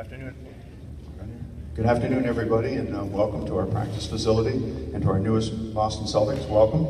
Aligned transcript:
afternoon. 0.00 0.34
Good 1.74 1.84
afternoon, 1.84 2.24
everybody, 2.24 2.76
and 2.76 2.96
uh, 2.96 3.04
welcome 3.04 3.44
to 3.44 3.58
our 3.58 3.66
practice 3.66 4.06
facility 4.06 4.54
and 4.94 5.02
to 5.02 5.08
our 5.10 5.18
newest 5.18 5.74
Boston 5.74 6.06
Celtics. 6.06 6.48
Welcome. 6.48 6.86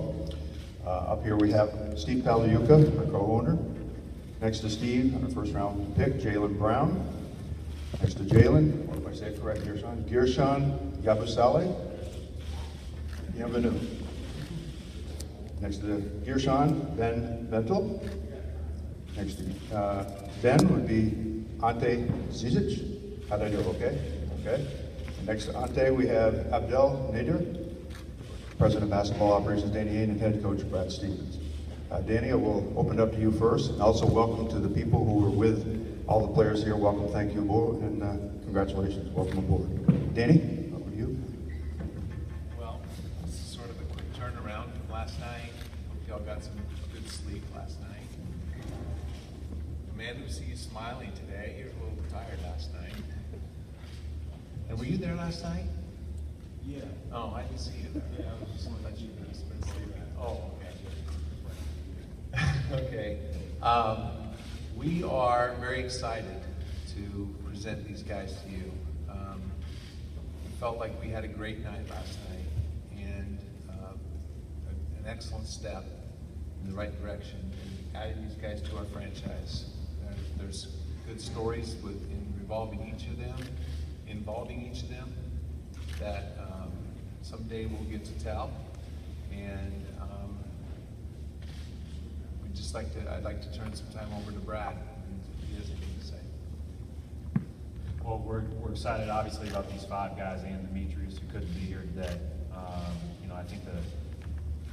Uh, 0.86 0.90
Up 1.14 1.24
here 1.24 1.34
we 1.34 1.50
have 1.50 1.70
Steve 1.96 2.22
Pagliuca, 2.22 2.96
our 3.00 3.06
co-owner. 3.06 3.58
Next 4.40 4.60
to 4.60 4.70
Steve, 4.70 5.20
our 5.24 5.28
first 5.30 5.52
round 5.52 5.96
pick, 5.96 6.20
Jaylen 6.20 6.56
Brown. 6.56 7.04
Next 8.00 8.14
to 8.14 8.22
Jaylen, 8.22 8.84
what 8.84 8.98
if 8.98 9.06
I 9.08 9.12
say 9.12 9.26
it 9.34 9.42
correct, 9.42 9.62
Guerschon? 9.62 10.04
Guerschon 10.08 11.02
Yabusele. 11.02 11.74
Bienvenue. 13.34 13.74
Next 15.60 15.78
to 15.78 16.08
Guerschon, 16.24 16.96
Ben 16.96 17.48
Bentil. 17.50 18.08
Next 19.16 19.38
to 19.38 19.76
uh, 19.76 20.28
Ben 20.42 20.68
would 20.68 20.86
be 20.86 21.26
Ante 21.60 22.06
Zizic. 22.30 22.99
Do, 23.30 23.36
okay? 23.36 23.96
Okay. 24.40 24.66
Next 25.24 25.50
Ante, 25.50 25.90
we 25.92 26.04
have 26.08 26.52
Abdel 26.52 27.12
Nader, 27.14 27.64
President 28.58 28.84
of 28.84 28.90
Basketball 28.90 29.32
Operations, 29.32 29.70
Danny 29.70 29.92
Ainge, 29.92 30.10
and 30.10 30.20
Head 30.20 30.42
Coach 30.42 30.68
Brad 30.68 30.90
Stevens. 30.90 31.38
Uh, 31.92 32.00
Danny, 32.00 32.32
I 32.32 32.34
will 32.34 32.70
open 32.76 32.98
it 32.98 33.00
up 33.00 33.12
to 33.12 33.20
you 33.20 33.30
first, 33.30 33.70
and 33.70 33.80
also 33.80 34.04
welcome 34.04 34.48
to 34.48 34.58
the 34.58 34.68
people 34.68 35.04
who 35.04 35.24
were 35.24 35.30
with 35.30 36.04
all 36.08 36.26
the 36.26 36.34
players 36.34 36.64
here. 36.64 36.74
Welcome, 36.76 37.08
thank 37.12 37.32
you, 37.32 37.42
aboard, 37.42 37.76
and 37.76 38.02
uh, 38.02 38.16
congratulations. 38.42 39.08
Welcome 39.14 39.38
aboard. 39.38 40.12
Danny, 40.12 40.72
over 40.74 40.90
to 40.90 40.96
you. 40.96 41.16
Well, 42.58 42.80
this 43.24 43.34
is 43.34 43.40
sort 43.40 43.70
of 43.70 43.80
a 43.80 43.84
quick 43.94 44.12
turnaround 44.12 44.72
from 44.72 44.92
last 44.92 45.18
night. 45.20 45.52
Hope 45.88 46.08
y'all 46.08 46.26
got 46.26 46.42
some 46.42 46.56
good 46.92 47.08
sleep 47.08 47.44
last 47.54 47.80
night. 47.80 47.90
The 49.88 49.96
man 49.96 50.16
who 50.16 50.28
sees 50.28 50.48
you 50.48 50.56
smiling 50.56 51.12
today, 51.12 51.54
he 51.56 51.64
was 51.64 51.72
a 51.74 51.76
little 51.76 52.10
tired 52.10 52.42
last 52.42 52.74
night. 52.74 52.92
And 54.70 54.78
were 54.78 54.84
you 54.84 54.96
there 54.98 55.16
last 55.16 55.42
night? 55.42 55.64
Yeah. 56.64 56.82
Oh, 57.12 57.32
I 57.34 57.42
didn't 57.42 57.58
see 57.58 57.72
you 57.82 57.88
there. 57.92 58.02
Yeah, 58.20 58.26
I 58.30 58.40
was 58.44 58.52
just 58.52 58.70
wondering 58.70 58.94
if 58.94 59.00
you 59.00 59.08
could 59.18 59.34
spend 59.34 59.64
sleeping. 59.64 60.02
Oh, 60.18 60.40
okay. 62.32 62.46
Okay. 62.86 63.18
Um, 63.62 64.12
we 64.76 65.02
are 65.02 65.56
very 65.58 65.80
excited 65.80 66.40
to 66.94 67.34
present 67.44 67.84
these 67.88 68.04
guys 68.04 68.36
to 68.44 68.48
you. 68.50 68.70
Um, 69.10 69.42
we 70.44 70.50
felt 70.60 70.78
like 70.78 70.92
we 71.02 71.08
had 71.08 71.24
a 71.24 71.28
great 71.28 71.64
night 71.64 71.90
last 71.90 72.16
night 72.30 73.02
and 73.04 73.38
uh, 73.68 73.94
an 74.98 75.04
excellent 75.04 75.48
step 75.48 75.84
in 76.62 76.70
the 76.70 76.76
right 76.76 76.92
direction 77.02 77.52
in 77.64 77.96
adding 77.96 78.22
these 78.22 78.36
guys 78.36 78.62
to 78.70 78.76
our 78.76 78.84
franchise. 78.84 79.64
Uh, 80.08 80.12
There's 80.38 80.68
good 81.08 81.20
stories 81.20 81.74
with, 81.82 82.00
in 82.08 82.32
revolving 82.38 82.94
each 82.94 83.08
of 83.08 83.18
them, 83.18 83.34
involving 84.10 84.70
each 84.70 84.82
of 84.82 84.90
them, 84.90 85.12
that 85.98 86.36
um, 86.40 86.72
someday 87.22 87.66
we'll 87.66 87.84
get 87.84 88.04
to 88.04 88.24
tell. 88.24 88.50
And 89.32 89.86
um, 90.00 90.36
we'd 92.42 92.54
just 92.54 92.74
like 92.74 92.92
to, 92.94 93.12
I'd 93.12 93.22
like 93.22 93.40
to 93.42 93.58
turn 93.58 93.72
some 93.74 93.86
time 93.88 94.08
over 94.18 94.32
to 94.32 94.38
Brad, 94.38 94.74
and 94.74 95.20
he 95.48 95.56
has 95.56 95.66
to 95.66 96.06
say. 96.06 96.16
Well, 98.04 98.18
we're, 98.18 98.42
we're 98.60 98.72
excited 98.72 99.08
obviously 99.08 99.48
about 99.48 99.70
these 99.70 99.84
five 99.84 100.16
guys 100.16 100.42
and 100.42 100.66
Demetrius 100.66 101.18
who 101.18 101.26
couldn't 101.32 101.54
be 101.54 101.60
here 101.60 101.84
today. 101.94 102.18
Um, 102.54 102.96
you 103.22 103.28
know, 103.28 103.36
I 103.36 103.44
think 103.44 103.64
the, 103.64 103.80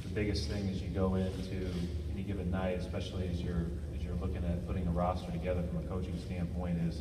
the 0.02 0.14
biggest 0.14 0.48
thing 0.48 0.68
as 0.68 0.82
you 0.82 0.88
go 0.88 1.14
into 1.14 1.70
any 2.12 2.24
given 2.24 2.50
night, 2.50 2.78
especially 2.80 3.28
as 3.28 3.40
you're, 3.40 3.66
as 3.94 4.02
you're 4.02 4.16
looking 4.16 4.44
at 4.44 4.66
putting 4.66 4.86
a 4.88 4.90
roster 4.90 5.30
together 5.30 5.62
from 5.68 5.84
a 5.84 5.88
coaching 5.88 6.18
standpoint 6.26 6.78
is, 6.88 7.00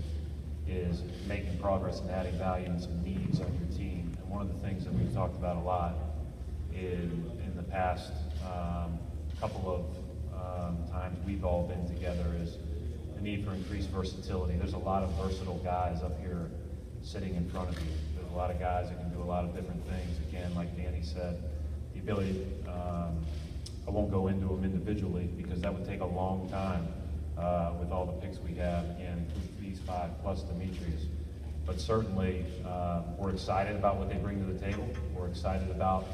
is 0.70 1.02
making 1.28 1.58
progress 1.60 2.00
and 2.02 2.10
adding 2.12 2.38
value 2.38 2.66
and 2.66 2.82
some 2.82 3.04
needs 3.04 3.40
on 3.40 3.48
your 3.60 3.78
team. 3.78 4.16
And 4.20 4.30
one 4.30 4.42
of 4.42 4.54
the 4.54 4.68
things 4.68 4.84
that 4.84 4.94
we've 4.94 5.14
talked 5.14 5.36
about 5.36 5.58
a 5.58 5.62
lot 5.62 5.96
in, 6.74 7.32
in 7.46 7.54
the 7.56 7.64
past 7.64 8.12
um, 8.46 8.98
couple 9.40 9.70
of 9.70 9.86
um, 10.34 10.78
times 10.92 11.18
we've 11.26 11.46
all 11.46 11.64
been 11.64 11.88
together 11.88 12.26
is 12.42 12.58
the 13.16 13.22
need 13.22 13.46
for 13.46 13.54
increased 13.54 13.90
versatility. 13.90 14.56
There's 14.58 14.74
a 14.74 14.78
lot 14.78 15.04
of 15.04 15.12
versatile 15.16 15.60
guys 15.64 16.02
up 16.04 16.20
here 16.20 16.50
sitting 17.02 17.36
in 17.36 17.50
front 17.50 17.70
of 17.70 17.80
you. 17.80 17.92
There's 18.16 18.32
a 18.32 18.36
lot 18.36 18.52
of 18.52 18.60
guys 18.60 18.90
that 18.90 19.00
can 19.00 19.12
do 19.12 19.22
a 19.22 19.26
lot 19.26 19.46
of 19.46 19.56
different 19.56 19.84
things. 19.88 20.18
Again, 20.30 20.54
like 20.56 20.76
Danny 20.76 21.02
said, 21.02 21.42
the 21.94 22.00
ability, 22.00 22.46
um, 22.68 23.26
I 23.88 23.92
won't 23.92 24.12
go 24.12 24.28
into 24.28 24.48
them 24.48 24.64
individually 24.64 25.30
because 25.38 25.62
that 25.62 25.74
would 25.74 25.88
take 25.88 26.02
a 26.02 26.06
long 26.06 26.50
time 26.50 26.88
uh, 27.38 27.74
with 27.80 27.92
all 27.92 28.06
the 28.06 28.14
picks 28.14 28.40
we 28.40 28.54
have, 28.56 28.84
again, 28.92 29.26
these 29.78 29.88
five 29.88 30.12
plus 30.22 30.42
Demetrius. 30.44 31.04
But 31.66 31.80
certainly, 31.80 32.46
uh, 32.66 33.02
we're 33.18 33.32
excited 33.32 33.76
about 33.76 33.98
what 33.98 34.10
they 34.10 34.16
bring 34.16 34.46
to 34.46 34.54
the 34.54 34.60
table. 34.60 34.88
We're 35.14 35.28
excited 35.28 35.70
about 35.70 36.06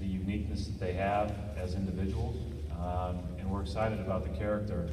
the 0.00 0.06
uniqueness 0.06 0.66
that 0.66 0.80
they 0.80 0.94
have 0.94 1.32
as 1.56 1.74
individuals. 1.74 2.36
Um, 2.72 3.20
and 3.38 3.50
we're 3.50 3.62
excited 3.62 4.00
about 4.00 4.24
the 4.24 4.36
character 4.38 4.88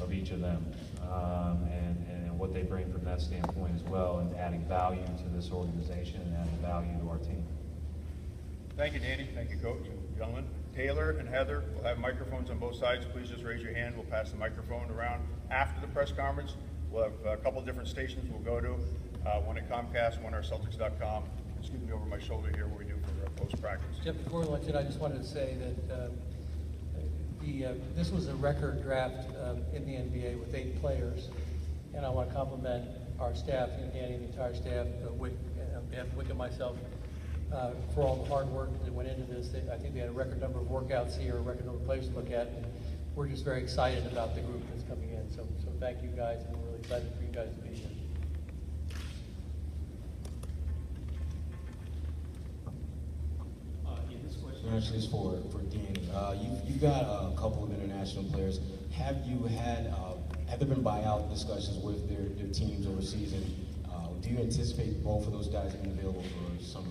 of 0.00 0.12
each 0.12 0.30
of 0.30 0.40
them 0.40 0.64
um, 1.02 1.68
and, 1.70 2.06
and 2.08 2.38
what 2.38 2.54
they 2.54 2.62
bring 2.62 2.90
from 2.92 3.04
that 3.04 3.20
standpoint 3.20 3.74
as 3.74 3.82
well, 3.82 4.18
and 4.20 4.34
adding 4.36 4.64
value 4.66 5.04
to 5.04 5.28
this 5.36 5.50
organization 5.50 6.20
and 6.22 6.36
adding 6.36 6.58
value 6.62 6.98
to 7.02 7.10
our 7.10 7.18
team. 7.18 7.44
Thank 8.76 8.94
you, 8.94 9.00
Danny. 9.00 9.28
Thank 9.34 9.50
you, 9.50 9.56
Coach. 9.56 9.84
Gentlemen, 10.16 10.46
Taylor 10.74 11.10
and 11.18 11.28
Heather 11.28 11.64
will 11.74 11.82
have 11.82 11.98
microphones 11.98 12.50
on 12.50 12.58
both 12.58 12.76
sides. 12.76 13.04
Please 13.12 13.28
just 13.28 13.42
raise 13.42 13.62
your 13.62 13.74
hand. 13.74 13.96
We'll 13.96 14.06
pass 14.06 14.30
the 14.30 14.38
microphone 14.38 14.90
around 14.90 15.22
after 15.50 15.80
the 15.80 15.88
press 15.88 16.12
conference. 16.12 16.54
We'll 16.90 17.04
have 17.04 17.12
a 17.26 17.36
couple 17.36 17.60
different 17.62 17.88
stations 17.88 18.28
we'll 18.30 18.40
go 18.40 18.60
to, 18.60 18.74
uh, 19.28 19.40
one 19.40 19.56
at 19.58 19.70
Comcast, 19.70 20.20
one 20.22 20.34
at 20.34 20.44
Celtics.com. 20.44 21.24
Excuse 21.60 21.82
me 21.82 21.92
over 21.92 22.04
my 22.06 22.18
shoulder 22.18 22.50
here, 22.54 22.66
what 22.66 22.78
we 22.78 22.84
do 22.86 22.94
for 23.02 23.26
uh, 23.26 23.30
post-practice. 23.36 23.96
Jeff, 24.04 24.16
before 24.24 24.40
we 24.40 24.46
went 24.48 24.74
I 24.74 24.82
just 24.82 24.98
wanted 24.98 25.18
to 25.18 25.28
say 25.28 25.56
that 25.88 25.94
uh, 25.94 26.08
the, 27.42 27.76
this 27.94 28.10
was 28.10 28.28
a 28.28 28.34
record 28.34 28.82
draft 28.82 29.28
um, 29.44 29.58
in 29.74 29.86
the 29.86 29.92
NBA 29.92 30.38
with 30.40 30.54
eight 30.54 30.80
players. 30.80 31.28
And 31.94 32.06
I 32.06 32.08
want 32.08 32.28
to 32.28 32.34
compliment 32.34 32.84
our 33.18 33.34
staff, 33.34 33.68
know, 33.70 33.90
Danny 33.92 34.16
the 34.16 34.24
entire 34.24 34.54
staff, 34.54 34.86
uh, 35.04 35.10
Wyc, 35.10 35.32
uh, 35.58 36.00
and 36.00 36.10
Wyc 36.12 36.28
and 36.30 36.38
myself, 36.38 36.76
uh, 37.52 37.72
for 37.94 38.02
all 38.02 38.16
the 38.16 38.28
hard 38.28 38.48
work 38.48 38.70
that 38.84 38.92
went 38.92 39.08
into 39.08 39.24
this. 39.32 39.48
They- 39.48 39.68
I 39.70 39.76
think 39.76 39.94
we 39.94 40.00
had 40.00 40.08
a 40.08 40.12
record 40.12 40.40
number 40.40 40.60
of 40.60 40.66
workouts 40.66 41.16
here, 41.18 41.36
a 41.36 41.40
record 41.40 41.66
number 41.66 41.80
of 41.80 41.86
players 41.86 42.08
to 42.08 42.14
look 42.14 42.30
at. 42.30 42.46
and 42.48 42.64
We're 43.16 43.28
just 43.28 43.44
very 43.44 43.60
excited 43.60 44.06
about 44.06 44.34
the 44.34 44.40
group 44.40 44.62
that's 44.70 44.84
coming 44.88 45.10
in. 45.10 45.28
So, 45.30 45.46
so 45.62 45.68
thank 45.80 46.02
you 46.02 46.08
guys, 46.10 46.42
and 46.46 46.56
we're 46.56 46.69
excited 46.80 47.12
for 47.16 47.22
you 47.22 47.28
guys 47.30 47.48
to 47.50 47.60
be 47.68 47.74
here. 47.74 47.90
Uh, 53.86 53.90
yeah, 54.08 54.16
this 54.24 54.36
question 54.36 54.74
actually 54.74 54.98
is 54.98 55.06
for, 55.06 55.38
for 55.52 55.58
Danny. 55.64 56.08
Uh, 56.14 56.34
you've, 56.40 56.58
you've 56.64 56.80
got 56.80 57.02
a 57.02 57.32
couple 57.36 57.64
of 57.64 57.72
international 57.72 58.24
players. 58.24 58.60
Have 58.92 59.18
you 59.26 59.44
had, 59.44 59.88
uh, 59.88 60.14
have 60.48 60.58
there 60.58 60.68
been 60.68 60.82
buyout 60.82 61.30
discussions 61.30 61.76
with 61.84 62.08
their, 62.08 62.28
their 62.42 62.52
teams 62.52 62.86
overseas? 62.86 63.34
And 63.34 63.44
uh, 63.92 64.08
do 64.22 64.30
you 64.30 64.38
anticipate 64.38 65.04
both 65.04 65.26
of 65.26 65.32
those 65.32 65.48
guys 65.48 65.74
being 65.74 65.98
available 65.98 66.22
for 66.22 66.64
summer? 66.64 66.86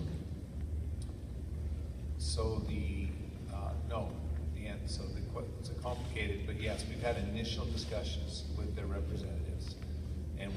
So 2.18 2.62
the, 2.68 3.08
uh, 3.52 3.72
no, 3.88 4.12
the 4.54 4.68
end, 4.68 4.80
so 4.86 5.02
the, 5.02 5.20
it's 5.58 5.70
a 5.70 5.74
complicated, 5.74 6.46
but 6.46 6.60
yes, 6.60 6.84
we've 6.88 7.02
had 7.02 7.16
initial 7.16 7.64
discussions 7.66 8.44
with 8.56 8.76
their 8.76 8.86
representatives, 8.86 9.46
and 9.46 9.49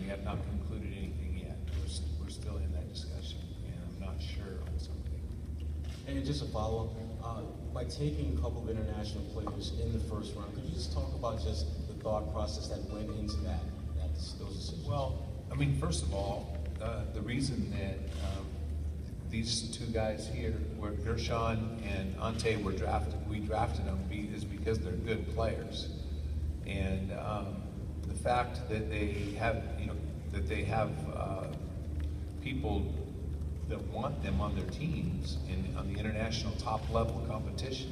we 0.04 0.10
have 0.10 0.24
not 0.24 0.38
concluded 0.50 0.92
anything 0.98 1.42
yet. 1.46 1.58
We're, 1.80 1.86
s- 1.86 2.02
we're 2.22 2.30
still 2.30 2.58
in 2.58 2.72
that 2.74 2.92
discussion, 2.92 3.40
and 3.66 3.76
I'm 3.88 4.00
not 4.06 4.22
sure 4.22 4.60
on 4.68 4.78
something. 4.80 5.22
And 6.08 6.24
just 6.26 6.42
a 6.42 6.46
follow-up, 6.46 6.90
uh, 7.24 7.42
by 7.74 7.86
taking 7.86 8.38
a 8.38 8.42
couple 8.42 8.64
of 8.64 8.70
international 8.70 9.24
players 9.34 9.72
in 9.82 9.94
the 9.94 10.00
first 10.00 10.36
round, 10.36 10.54
could 10.56 10.66
you 10.66 10.74
just 10.76 10.94
talk 10.94 11.14
about 11.16 11.42
just 11.42 11.66
the 11.88 11.94
thought 12.04 12.32
process 12.34 12.68
that 12.68 12.80
went 12.92 13.10
into 13.18 13.38
that, 13.38 13.62
that 13.98 14.14
those 14.40 14.56
decisions? 14.56 14.86
Well, 14.88 15.24
I 15.52 15.56
mean, 15.56 15.78
first 15.80 16.04
of 16.04 16.14
all, 16.14 16.58
uh, 16.82 17.04
the 17.14 17.22
reason 17.22 17.72
that 17.72 17.98
um, 18.28 18.46
these 19.30 19.70
two 19.76 19.86
guys 19.86 20.28
here, 20.34 20.52
where 20.78 20.92
Guerschon 20.92 21.82
and 21.98 22.14
Ante 22.22 22.58
were 22.58 22.74
drafted, 22.74 23.16
we 23.30 23.40
drafted 23.40 23.86
them 23.86 24.00
is 24.12 24.44
because 24.44 24.80
they're 24.80 24.92
good 24.94 25.34
players. 25.34 25.90
And 26.68 27.12
um, 27.14 27.63
fact 28.24 28.68
that 28.70 28.90
they 28.90 29.36
have, 29.38 29.64
you 29.80 29.88
know, 29.88 29.96
that 30.32 30.48
they 30.48 30.64
have 30.64 30.92
uh, 31.16 31.48
people 32.42 32.94
that 33.70 33.82
want 33.90 34.22
them 34.24 34.42
on 34.42 34.56
their 34.56 34.70
teams 34.70 35.38
in, 35.50 35.76
on 35.78 35.92
the 35.92 36.00
international 36.00 36.54
top 36.56 36.90
level 36.92 37.24
competition 37.28 37.92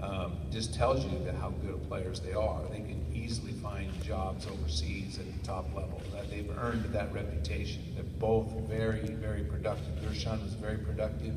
um, 0.00 0.32
just 0.50 0.74
tells 0.74 1.04
you 1.04 1.18
that 1.24 1.34
how 1.36 1.50
good 1.50 1.74
of 1.74 1.88
players 1.88 2.20
they 2.20 2.32
are. 2.32 2.60
They 2.70 2.78
can 2.78 3.04
easily 3.14 3.52
find 3.52 3.88
jobs 4.02 4.46
overseas 4.46 5.18
at 5.18 5.26
the 5.26 5.46
top 5.46 5.66
level. 5.74 6.02
That 6.12 6.28
they've 6.28 6.50
earned 6.58 6.84
that 6.92 7.12
reputation. 7.12 7.82
They're 7.94 8.04
both 8.18 8.50
very, 8.68 9.06
very 9.06 9.44
productive. 9.44 9.94
Guerschon 10.02 10.42
was 10.42 10.54
very 10.54 10.78
productive 10.78 11.34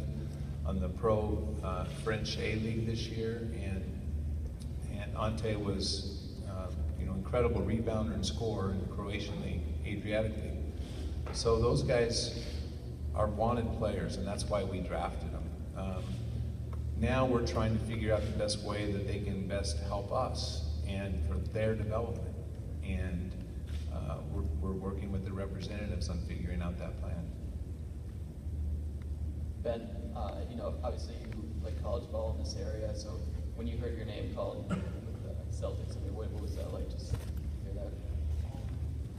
on 0.65 0.79
the 0.79 0.89
pro 0.89 1.47
uh, 1.63 1.85
French 2.03 2.37
A 2.39 2.55
League 2.55 2.87
this 2.87 3.07
year, 3.07 3.47
and 3.63 3.83
and 4.99 5.15
Ante 5.17 5.55
was, 5.55 6.14
incredible 7.35 7.67
rebounder 7.67 8.13
and 8.13 8.25
scorer 8.25 8.71
in 8.71 8.79
the 8.79 8.85
Croatian 8.95 9.41
League, 9.41 9.61
Adriatic 9.85 10.31
League. 10.37 10.53
So 11.33 11.59
those 11.59 11.83
guys 11.83 12.45
are 13.13 13.27
wanted 13.27 13.69
players, 13.77 14.15
and 14.15 14.25
that's 14.25 14.45
why 14.45 14.63
we 14.63 14.79
drafted 14.79 15.33
them. 15.33 15.43
Um, 15.75 16.03
now 16.97 17.25
we're 17.25 17.45
trying 17.45 17.77
to 17.77 17.83
figure 17.83 18.13
out 18.13 18.21
the 18.21 18.37
best 18.39 18.63
way 18.63 18.89
that 18.93 19.05
they 19.05 19.19
can 19.19 19.49
best 19.49 19.77
help 19.79 20.13
us 20.13 20.63
and 20.87 21.21
for 21.27 21.33
their 21.51 21.75
development. 21.75 22.33
And 22.87 23.33
uh, 23.93 24.19
we're, 24.31 24.43
we're 24.61 24.79
working 24.79 25.11
with 25.11 25.25
the 25.25 25.33
representatives 25.33 26.07
on 26.07 26.21
figuring 26.29 26.61
out 26.61 26.79
that 26.79 26.97
plan. 27.01 27.29
Ben, 29.61 29.89
uh, 30.15 30.35
you 30.49 30.55
know, 30.55 30.75
obviously 30.85 31.15
you 31.15 31.43
play 31.61 31.73
college 31.83 32.09
ball 32.13 32.37
in 32.37 32.45
this 32.45 32.55
area, 32.55 32.95
so 32.95 33.19
when 33.55 33.67
you 33.67 33.77
heard 33.77 33.97
your 33.97 34.05
name 34.05 34.33
called 34.33 34.73
Celtics, 35.55 35.95
I 35.95 35.99
mean, 36.03 36.13
what, 36.13 36.29
what 36.31 36.41
was 36.43 36.55
that 36.57 36.73
like? 36.73 36.89
Just 36.91 37.15
hear 37.63 37.71
that. 37.75 37.87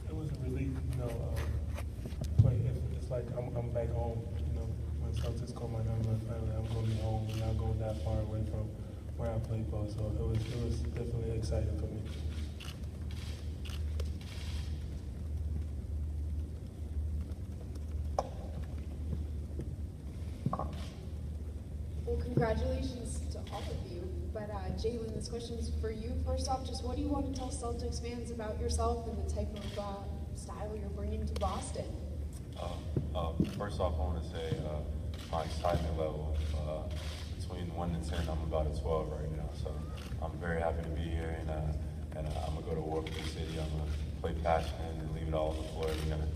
It 0.07 0.15
was 0.15 0.29
a 0.29 0.37
relief, 0.45 0.69
you 0.69 0.97
know. 0.99 1.09
Um, 1.09 1.33
but 2.43 2.53
it's, 2.53 2.77
it's 2.93 3.09
like 3.09 3.25
I'm, 3.35 3.49
I'm 3.57 3.69
back 3.73 3.89
home. 3.89 4.21
You 4.45 4.53
know, 4.53 4.69
when 5.01 5.11
Celtics 5.17 5.53
call 5.55 5.67
my 5.67 5.81
number, 5.81 6.13
I'm 6.29 6.67
gonna 6.69 6.85
be 6.85 6.95
home 7.01 7.25
and 7.31 7.39
not 7.41 7.57
going 7.57 7.79
that 7.79 8.03
far 8.05 8.21
away 8.21 8.45
from 8.53 8.69
where 9.17 9.31
I 9.33 9.39
play 9.39 9.65
ball. 9.65 9.89
So 9.89 10.13
it 10.13 10.27
was 10.29 10.37
it 10.37 10.61
was 10.63 10.77
definitely 10.93 11.35
exciting 11.35 11.73
for 11.79 11.89
me. 11.89 12.01
Well, 22.05 22.17
congratulations 22.21 23.21
to 23.31 23.39
all 23.51 23.65
of 23.65 23.91
you. 23.91 24.07
But 24.33 24.51
uh, 24.53 24.66
Jaylen, 24.77 25.11
this 25.15 25.27
question 25.27 25.57
is 25.57 25.71
for 25.81 25.91
you. 25.91 26.13
First 26.23 26.47
off, 26.47 26.63
just 26.63 26.83
what 26.83 26.97
do 26.97 27.01
you 27.01 27.07
want 27.07 27.33
to 27.33 27.39
tell 27.39 27.49
Celtics 27.49 27.99
fans 27.99 28.29
about 28.29 28.61
yourself 28.61 29.07
and 29.07 29.17
the 29.17 29.33
type 29.33 29.49
of 29.57 29.79
uh, 29.79 30.35
style 30.35 30.77
you're 30.79 30.89
bringing 30.89 31.25
to 31.25 31.33
Boston? 31.39 31.85
Uh, 33.15 33.31
first 33.57 33.79
off, 33.79 33.95
I 33.95 33.97
want 33.97 34.23
to 34.23 34.29
say 34.29 34.55
uh, 34.69 34.81
my 35.31 35.43
excitement 35.45 35.97
level 35.97 36.37
uh, 36.55 36.93
between 37.39 37.73
1 37.73 37.95
and 37.95 38.07
10, 38.07 38.19
I'm 38.29 38.43
about 38.43 38.67
a 38.67 38.79
12 38.79 39.11
right 39.11 39.31
now. 39.35 39.49
So 39.63 39.73
I'm 40.21 40.37
very 40.37 40.61
happy 40.61 40.83
to 40.83 40.89
be 40.89 41.01
here, 41.01 41.35
and, 41.39 41.49
uh, 41.49 42.17
and 42.17 42.27
I'm 42.27 42.53
going 42.53 42.63
to 42.63 42.69
go 42.69 42.75
to 42.75 42.81
war 42.81 43.01
for 43.01 43.13
the 43.13 43.27
city. 43.29 43.57
I'm 43.59 43.69
going 43.79 43.89
to 43.89 44.21
play 44.21 44.33
passionate 44.43 44.93
and 44.99 45.15
leave 45.15 45.27
it 45.27 45.33
all 45.33 45.49
on 45.49 45.57
the 45.57 45.63
floor 45.69 45.85
every 45.89 46.09
night. 46.11 46.29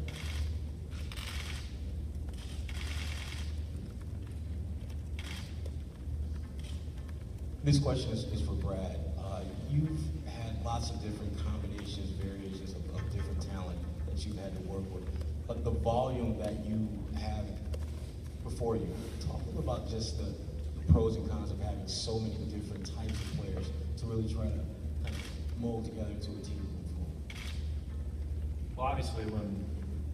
This 7.63 7.77
question 7.77 8.11
is, 8.11 8.23
is 8.23 8.41
for 8.41 8.53
Brad. 8.53 8.97
Uh, 9.19 9.41
you've 9.69 9.99
had 10.25 10.65
lots 10.65 10.89
of 10.89 10.99
different 11.03 11.37
combinations, 11.45 12.09
variations 12.17 12.71
of, 12.71 12.83
of 12.95 13.13
different 13.13 13.39
talent 13.51 13.77
that 14.09 14.25
you've 14.25 14.37
had 14.37 14.55
to 14.55 14.61
work 14.67 14.91
with. 14.91 15.03
But 15.47 15.63
the 15.63 15.69
volume 15.69 16.39
that 16.39 16.65
you 16.65 16.89
have 17.19 17.45
before 18.43 18.77
you, 18.77 18.87
talk 19.19 19.41
about 19.59 19.87
just 19.87 20.17
the, 20.17 20.23
the 20.23 20.91
pros 20.91 21.17
and 21.17 21.29
cons 21.29 21.51
of 21.51 21.59
having 21.59 21.87
so 21.87 22.19
many 22.19 22.33
different 22.45 22.83
types 22.95 23.13
of 23.13 23.37
players 23.37 23.67
to 23.97 24.05
really 24.07 24.33
try 24.33 24.45
to 24.45 24.59
kind 25.03 25.15
of 25.15 25.61
mold 25.61 25.85
together 25.85 26.09
into 26.09 26.31
a 26.31 26.41
team. 26.41 26.67
Well, 28.75 28.87
obviously, 28.87 29.25
when, 29.25 29.63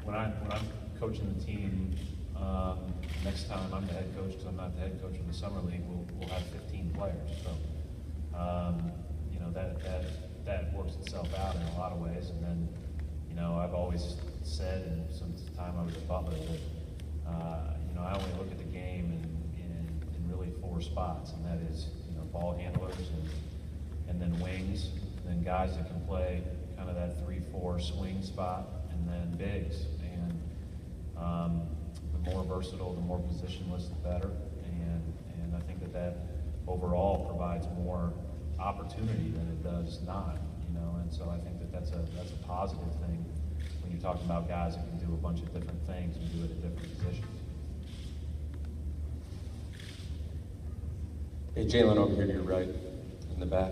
when 0.03 0.15
I, 0.15 0.27
when 0.41 0.51
I'm 0.51 0.67
coaching 0.99 1.33
the 1.37 1.45
team, 1.45 1.95
um, 2.41 2.93
next 3.23 3.47
time 3.49 3.73
I'm 3.73 3.85
the 3.87 3.93
head 3.93 4.13
coach, 4.15 4.31
because 4.31 4.45
I'm 4.45 4.57
not 4.57 4.75
the 4.75 4.81
head 4.81 5.01
coach 5.01 5.15
in 5.15 5.27
the 5.27 5.33
summer 5.33 5.61
league, 5.61 5.83
we'll, 5.87 6.05
we'll 6.17 6.29
have 6.29 6.43
fifteen 6.43 6.91
players, 6.93 7.29
so, 7.43 8.37
um, 8.37 8.91
you 9.31 9.39
know, 9.39 9.51
that, 9.51 9.81
that, 9.83 10.05
that 10.45 10.73
works 10.73 10.95
itself 11.01 11.27
out 11.37 11.55
in 11.55 11.61
a 11.61 11.77
lot 11.77 11.91
of 11.91 11.99
ways, 11.99 12.29
and 12.29 12.43
then, 12.43 12.69
you 13.29 13.35
know, 13.35 13.55
I've 13.57 13.73
always 13.73 14.15
said, 14.43 14.83
and 14.83 15.11
since 15.13 15.41
the 15.41 15.51
time 15.57 15.75
I 15.77 15.83
was 15.83 15.95
at 15.95 16.07
Butler, 16.07 16.37
that, 16.37 17.29
uh, 17.29 17.73
you 17.87 17.95
know, 17.95 18.01
I 18.01 18.13
only 18.13 18.31
look 18.37 18.51
at 18.51 18.57
the 18.57 18.63
game 18.63 19.11
in, 19.11 19.61
in, 19.61 20.15
in 20.15 20.31
really 20.31 20.51
four 20.61 20.81
spots, 20.81 21.33
and 21.33 21.45
that 21.45 21.59
is, 21.71 21.87
you 22.09 22.17
know, 22.17 22.23
ball 22.25 22.55
handlers 22.57 22.95
and, 22.97 23.29
and 24.09 24.21
then 24.21 24.39
wings, 24.39 24.91
and 25.17 25.27
then 25.27 25.43
guys 25.43 25.75
that 25.75 25.87
can 25.87 25.99
play 26.07 26.41
kind 26.77 26.89
of 26.89 26.95
that 26.95 27.19
three-four 27.23 27.79
swing 27.79 28.21
spot, 28.21 28.67
and 28.91 29.09
then 29.09 29.35
bigs. 29.37 29.85
And 30.01 30.41
um, 31.17 31.61
more 32.27 32.43
versatile, 32.43 32.93
the 32.93 33.01
more 33.01 33.19
positionless, 33.19 33.89
the 33.89 34.09
better. 34.09 34.31
And 34.65 35.13
and 35.41 35.55
I 35.55 35.59
think 35.61 35.79
that 35.81 35.93
that 35.93 36.17
overall 36.67 37.25
provides 37.25 37.67
more 37.77 38.13
opportunity 38.59 39.31
than 39.31 39.47
it 39.47 39.63
does 39.63 40.01
not. 40.05 40.37
You 40.67 40.79
know, 40.79 40.97
and 41.01 41.11
so 41.13 41.29
I 41.29 41.37
think 41.39 41.59
that 41.59 41.71
that's 41.71 41.91
a 41.91 42.03
that's 42.15 42.31
a 42.31 42.47
positive 42.47 42.93
thing 43.05 43.25
when 43.81 43.91
you're 43.91 44.01
talking 44.01 44.25
about 44.25 44.47
guys 44.47 44.75
that 44.75 44.87
can 44.89 44.99
do 44.99 45.13
a 45.13 45.17
bunch 45.17 45.39
of 45.39 45.53
different 45.53 45.85
things 45.87 46.17
and 46.17 46.31
do 46.31 46.43
it 46.43 46.51
at 46.51 46.61
different 46.61 46.97
positions. 46.97 47.25
Hey, 51.55 51.65
Jaylen, 51.65 51.97
over 51.97 52.13
here 52.13 52.27
to 52.27 52.33
your 52.33 52.43
right, 52.43 52.69
in 53.33 53.39
the 53.39 53.45
back. 53.45 53.71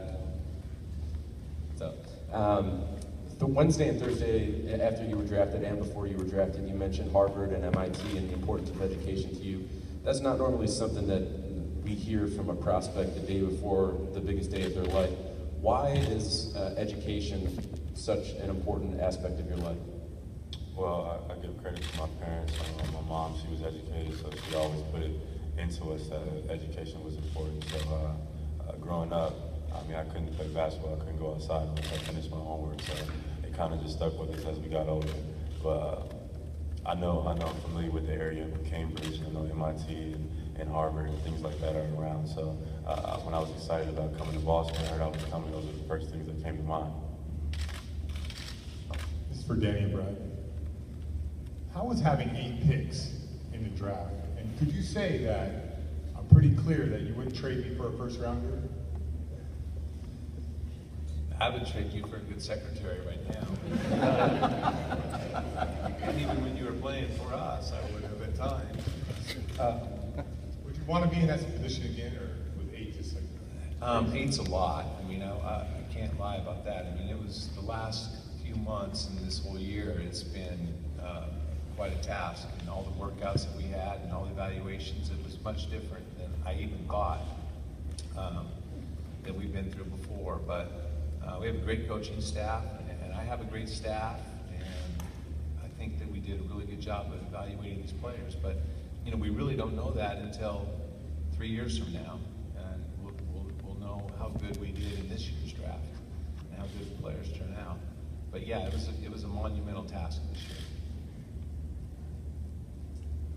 So, 1.77 1.93
um, 2.33 2.81
the 3.37 3.45
Wednesday 3.45 3.89
and 3.89 3.99
Thursday 3.99 4.81
after 4.81 5.05
you 5.05 5.17
were 5.17 5.25
drafted 5.25 5.63
and 5.63 5.77
before 5.79 6.07
you 6.07 6.17
were 6.17 6.23
drafted, 6.23 6.67
you 6.67 6.73
mentioned 6.73 7.11
Harvard 7.11 7.51
and 7.51 7.65
MIT 7.65 8.17
and 8.17 8.29
the 8.29 8.33
importance 8.33 8.69
of 8.69 8.81
education 8.81 9.35
to 9.35 9.41
you. 9.41 9.67
That's 10.03 10.21
not 10.21 10.37
normally 10.37 10.67
something 10.67 11.07
that 11.07 11.27
we 11.83 11.91
hear 11.91 12.27
from 12.27 12.49
a 12.49 12.55
prospect 12.55 13.15
the 13.15 13.21
day 13.21 13.41
before 13.41 13.97
the 14.13 14.21
biggest 14.21 14.51
day 14.51 14.63
of 14.63 14.73
their 14.73 14.85
life. 14.85 15.11
Why 15.59 15.89
is 15.89 16.55
uh, 16.55 16.75
education 16.77 17.59
such 17.93 18.29
an 18.41 18.49
important 18.49 19.01
aspect 19.01 19.39
of 19.39 19.47
your 19.47 19.57
life? 19.57 19.77
Well, 20.75 21.25
I, 21.29 21.33
I 21.33 21.37
give 21.37 21.61
credit 21.61 21.81
to 21.81 21.97
my 21.97 22.07
parents. 22.23 22.53
My 22.93 23.01
mom, 23.01 23.35
she 23.41 23.47
was 23.49 23.61
educated, 23.61 24.17
so 24.19 24.29
she 24.47 24.55
always 24.55 24.81
put 24.93 25.01
it 25.01 25.11
into 25.57 25.91
us 25.91 26.07
that 26.07 26.21
education 26.49 27.03
was 27.03 27.15
important. 27.15 27.63
So 27.65 27.77
uh, 27.89 28.69
uh, 28.69 28.75
growing 28.77 29.11
up, 29.11 29.33
I 29.83 29.87
mean, 29.87 29.95
I 29.97 30.03
couldn't 30.05 30.35
play 30.35 30.47
basketball. 30.47 30.95
I 30.95 30.99
couldn't 30.99 31.19
go 31.19 31.33
outside 31.33 31.67
unless 31.67 31.93
I 31.93 31.97
finished 31.97 32.31
my 32.31 32.37
homework. 32.37 32.81
So 32.81 32.93
it 33.43 33.55
kind 33.55 33.73
of 33.73 33.81
just 33.81 33.97
stuck 33.97 34.17
with 34.19 34.31
us 34.31 34.45
as 34.45 34.59
we 34.59 34.69
got 34.69 34.87
older. 34.87 35.13
But 35.61 35.69
uh, 35.69 36.03
I 36.85 36.93
know, 36.93 37.25
I 37.27 37.33
know 37.35 37.47
I'm 37.47 37.61
familiar 37.61 37.91
with 37.91 38.07
the 38.07 38.13
area 38.13 38.45
Cambridge, 38.69 39.19
you 39.19 39.31
know, 39.31 39.47
MIT 39.49 39.93
and, 39.93 40.59
and 40.59 40.69
Harvard 40.69 41.07
and 41.07 41.17
things 41.21 41.41
like 41.41 41.59
that 41.61 41.75
are 41.75 41.87
around. 41.97 42.27
So 42.27 42.57
uh, 42.85 43.17
when 43.19 43.33
I 43.33 43.39
was 43.39 43.51
excited 43.51 43.89
about 43.89 44.17
coming 44.17 44.33
to 44.33 44.39
Boston, 44.39 44.77
I 44.85 44.89
heard 44.89 45.01
I 45.01 45.07
was 45.07 45.23
coming. 45.31 45.51
Those 45.51 45.65
were 45.65 45.71
the 45.71 45.87
first 45.87 46.09
things 46.09 46.27
that 46.27 46.43
came 46.43 46.57
to 46.57 46.63
mind. 46.63 46.93
This 49.29 49.39
is 49.39 49.45
for 49.45 49.55
Danny 49.55 49.79
and 49.79 49.93
Brad. 49.93 50.17
How 51.73 51.85
was 51.85 51.99
having 51.99 52.35
eight 52.35 52.65
picks 52.67 53.11
in 53.53 53.63
the 53.63 53.69
draft? 53.69 54.13
And 54.37 54.57
could 54.59 54.71
you 54.71 54.81
say 54.81 55.23
that 55.25 55.79
I'm 56.17 56.25
pretty 56.27 56.55
clear 56.55 56.85
that 56.87 57.01
you 57.01 57.13
wouldn't 57.13 57.35
trade 57.35 57.65
me 57.65 57.75
for 57.75 57.93
a 57.93 57.97
first 57.97 58.19
rounder? 58.19 58.61
I 61.39 61.49
would 61.49 61.65
trade 61.67 61.91
you 61.91 62.05
for 62.07 62.17
a 62.17 62.19
good 62.19 62.41
secretary 62.41 62.99
right 63.05 63.29
now. 63.29 63.47
and 66.01 66.21
even 66.21 66.41
when 66.43 66.55
you 66.55 66.65
were 66.65 66.71
playing 66.73 67.09
for 67.17 67.33
us, 67.33 67.71
I 67.73 67.81
would 67.93 68.03
have 68.03 68.21
at 68.21 68.35
times. 68.35 68.83
Uh, 69.59 69.79
Would 70.65 70.77
you 70.77 70.83
want 70.85 71.03
to 71.03 71.09
be 71.09 71.21
in 71.21 71.27
that 71.27 71.39
position 71.61 71.85
again, 71.85 72.15
or 72.15 72.29
with 72.57 72.73
eight 72.73 72.95
just 72.95 73.15
like? 73.15 73.23
Um, 73.81 74.15
eight's 74.15 74.37
a 74.37 74.43
lot. 74.43 74.85
I 74.99 75.03
mean, 75.07 75.21
I, 75.21 75.35
I 75.37 75.67
I 75.89 75.93
can't 75.93 76.17
lie 76.19 76.37
about 76.37 76.63
that. 76.65 76.85
I 76.85 76.95
mean, 76.99 77.09
it 77.09 77.21
was 77.21 77.49
the 77.55 77.61
last 77.65 78.09
few 78.43 78.55
months 78.55 79.07
and 79.09 79.17
this 79.25 79.39
whole 79.43 79.57
year, 79.57 80.01
it's 80.05 80.23
been 80.23 80.73
uh, 81.01 81.25
quite 81.75 81.93
a 81.93 82.01
task, 82.01 82.47
and 82.59 82.69
all 82.69 82.83
the 82.83 83.03
workouts 83.03 83.45
that 83.45 83.55
we 83.57 83.63
had 83.63 83.99
and 84.01 84.11
all 84.13 84.25
the 84.25 84.31
evaluations, 84.31 85.09
it 85.09 85.17
was 85.23 85.37
much 85.43 85.69
different 85.69 86.05
than 86.17 86.29
I 86.45 86.53
even 86.59 86.79
thought 86.87 87.21
um, 88.17 88.47
that 89.23 89.33
we've 89.35 89.51
been 89.51 89.71
through 89.71 89.85
before. 89.85 90.39
But 90.45 90.84
uh, 91.27 91.37
we 91.39 91.47
have 91.47 91.55
a 91.55 91.59
great 91.59 91.87
coaching 91.87 92.21
staff, 92.21 92.63
and, 92.79 93.13
I 93.13 93.23
have 93.23 93.41
a 93.41 93.45
great 93.45 93.69
staff, 93.69 94.19
and 94.53 94.63
I 95.63 95.67
think 95.79 95.97
that 95.99 96.11
we 96.11 96.19
did 96.19 96.39
a 96.39 96.43
really 96.43 96.65
good 96.65 96.81
job 96.81 97.07
of 97.11 97.21
evaluating 97.27 97.81
these 97.81 97.93
players. 97.93 98.35
But 98.35 98.57
you 99.03 99.11
know, 99.11 99.17
we 99.17 99.29
really 99.29 99.55
don't 99.55 99.75
know 99.75 99.91
that 99.91 100.17
until 100.17 100.67
three 101.35 101.47
years 101.47 101.79
from 101.79 101.93
now, 101.93 102.19
and 102.57 102.83
we'll, 103.01 103.13
we'll, 103.33 103.51
we'll 103.63 103.79
know 103.79 104.07
how 104.19 104.29
good 104.29 104.59
we 104.61 104.71
did 104.71 104.99
in 104.99 105.09
this 105.09 105.27
year's 105.27 105.53
draft 105.53 105.79
and 106.49 106.59
how 106.59 106.65
good 106.77 106.95
the 106.95 107.01
players 107.01 107.29
turn 107.37 107.55
out. 107.65 107.77
But 108.31 108.45
yeah, 108.45 108.59
it 108.59 108.73
was 108.73 108.89
a, 108.89 109.05
it 109.05 109.11
was 109.11 109.23
a 109.23 109.27
monumental 109.27 109.85
task 109.85 110.21
this 110.31 110.43
year. 110.43 110.57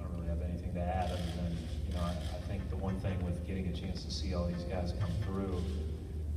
I 0.00 0.04
don't 0.04 0.16
really 0.16 0.28
have 0.28 0.42
anything 0.42 0.75
to 0.75 0.80
add 0.80 1.12
other 1.12 1.23
than, 1.37 1.57
you 1.87 1.95
know, 1.95 2.02
I, 2.02 2.11
I 2.11 2.40
think 2.49 2.68
the 2.68 2.76
one 2.76 3.00
thing 3.00 3.25
with 3.25 3.47
getting 3.47 3.68
a 3.68 3.73
chance 3.73 4.04
to 4.04 4.11
see 4.11 4.35
all 4.35 4.47
these 4.47 4.64
guys 4.64 4.92
come 5.00 5.12
through, 5.25 5.62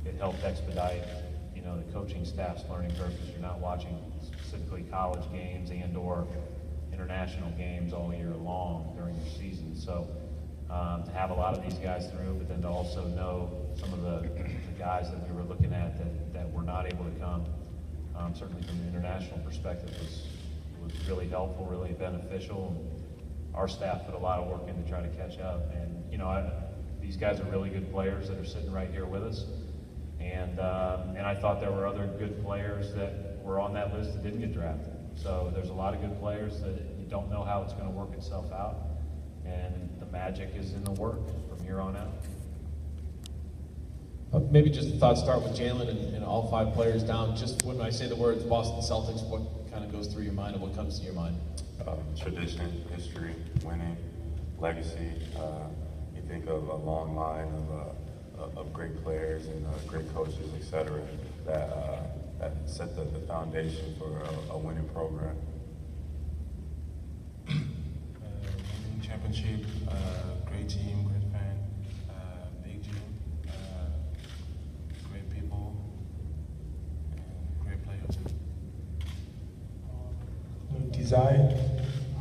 it 0.06 0.16
helped 0.16 0.42
expedite, 0.44 1.02
you 1.62 1.68
know, 1.68 1.76
the 1.76 1.92
coaching 1.92 2.24
staff's 2.24 2.64
learning 2.68 2.90
curve 2.96 3.12
because 3.12 3.30
you're 3.30 3.40
not 3.40 3.60
watching 3.60 3.96
specifically 4.26 4.82
college 4.90 5.22
games 5.30 5.70
and 5.70 5.96
or 5.96 6.26
international 6.92 7.50
games 7.52 7.92
all 7.92 8.12
year 8.12 8.34
long 8.34 8.92
during 8.96 9.14
your 9.14 9.28
season. 9.38 9.76
So 9.76 10.08
um, 10.70 11.04
to 11.04 11.12
have 11.12 11.30
a 11.30 11.34
lot 11.34 11.56
of 11.56 11.62
these 11.62 11.78
guys 11.78 12.10
through, 12.10 12.34
but 12.34 12.48
then 12.48 12.62
to 12.62 12.68
also 12.68 13.06
know 13.08 13.50
some 13.78 13.92
of 13.92 14.02
the, 14.02 14.28
the 14.28 14.78
guys 14.78 15.08
that 15.10 15.28
we 15.28 15.36
were 15.36 15.44
looking 15.44 15.72
at 15.72 15.96
that, 15.98 16.32
that 16.32 16.52
were 16.52 16.62
not 16.62 16.92
able 16.92 17.04
to 17.04 17.20
come, 17.20 17.46
um, 18.16 18.34
certainly 18.34 18.62
from 18.66 18.78
the 18.78 18.88
international 18.88 19.38
perspective, 19.40 19.90
was, 20.00 20.26
was 20.82 21.08
really 21.08 21.28
helpful, 21.28 21.66
really 21.66 21.92
beneficial. 21.92 22.74
And 22.76 23.04
our 23.54 23.68
staff 23.68 24.04
put 24.04 24.14
a 24.14 24.18
lot 24.18 24.40
of 24.40 24.48
work 24.48 24.68
in 24.68 24.82
to 24.82 24.88
try 24.88 25.00
to 25.00 25.08
catch 25.10 25.38
up. 25.38 25.72
And, 25.74 26.10
you 26.10 26.18
know, 26.18 26.26
I, 26.26 26.50
these 27.00 27.16
guys 27.16 27.38
are 27.38 27.44
really 27.44 27.70
good 27.70 27.92
players 27.92 28.28
that 28.28 28.38
are 28.38 28.44
sitting 28.44 28.72
right 28.72 28.90
here 28.90 29.06
with 29.06 29.22
us. 29.22 29.44
And, 30.22 30.60
um, 30.60 31.16
and 31.16 31.26
I 31.26 31.34
thought 31.34 31.60
there 31.60 31.72
were 31.72 31.86
other 31.86 32.06
good 32.18 32.42
players 32.44 32.94
that 32.94 33.38
were 33.42 33.58
on 33.58 33.74
that 33.74 33.92
list 33.92 34.14
that 34.14 34.22
didn't 34.22 34.40
get 34.40 34.54
drafted. 34.54 34.94
So 35.16 35.50
there's 35.54 35.68
a 35.68 35.74
lot 35.74 35.94
of 35.94 36.00
good 36.00 36.18
players 36.20 36.60
that 36.60 36.76
you 36.98 37.06
don't 37.08 37.30
know 37.30 37.42
how 37.42 37.62
it's 37.62 37.72
going 37.72 37.86
to 37.86 37.90
work 37.90 38.14
itself 38.14 38.50
out. 38.52 38.76
And 39.44 39.90
the 39.98 40.06
magic 40.06 40.54
is 40.56 40.72
in 40.74 40.84
the 40.84 40.92
work 40.92 41.20
from 41.48 41.64
here 41.64 41.80
on 41.80 41.96
out. 41.96 42.14
Uh, 44.32 44.40
Maybe 44.50 44.70
just 44.70 44.88
a 44.88 44.92
thought 44.92 45.18
start 45.18 45.42
with 45.42 45.52
Jaylen 45.52 45.88
and, 45.88 46.14
and 46.14 46.24
all 46.24 46.48
five 46.50 46.72
players 46.72 47.02
down. 47.02 47.36
Just 47.36 47.64
when 47.64 47.80
I 47.80 47.90
say 47.90 48.08
the 48.08 48.16
words 48.16 48.44
Boston 48.44 48.78
Celtics, 48.80 49.26
what 49.28 49.42
kind 49.70 49.84
of 49.84 49.92
goes 49.92 50.06
through 50.06 50.22
your 50.22 50.32
mind 50.32 50.54
and 50.54 50.62
what 50.62 50.74
comes 50.74 50.98
to 51.00 51.04
your 51.04 51.14
mind? 51.14 51.36
Um, 51.86 51.98
tradition, 52.18 52.84
history, 52.94 53.34
winning, 53.64 53.96
legacy. 54.58 55.10
Uh, 55.36 55.66
you 56.14 56.22
think 56.28 56.46
of 56.46 56.68
a 56.68 56.76
long 56.76 57.16
line 57.16 57.48
of, 57.48 57.94
of 58.38 58.72
great 58.72 59.02
players 59.02 59.46
and 59.46 59.66
uh, 59.66 59.70
great 59.86 60.12
coaches, 60.14 60.50
et 60.56 60.62
cetera, 60.64 61.00
that, 61.46 61.68
uh, 61.70 62.02
that 62.38 62.52
set 62.66 62.94
the, 62.96 63.04
the 63.04 63.20
foundation 63.26 63.94
for 63.98 64.20
a, 64.20 64.52
a 64.52 64.58
winning 64.58 64.88
program. 64.88 65.36
uh, 67.48 67.52
championship, 69.02 69.64
uh, 69.88 69.94
great 70.46 70.68
team, 70.68 71.04
great 71.04 71.32
fan, 71.32 71.56
uh, 72.10 72.12
big 72.64 72.82
gym, 72.82 72.94
uh, 73.48 73.52
great 75.10 75.28
people, 75.30 75.76
and 77.12 77.66
great 77.66 77.82
players. 77.84 78.16
Um, 80.70 80.90
desire, 80.90 81.58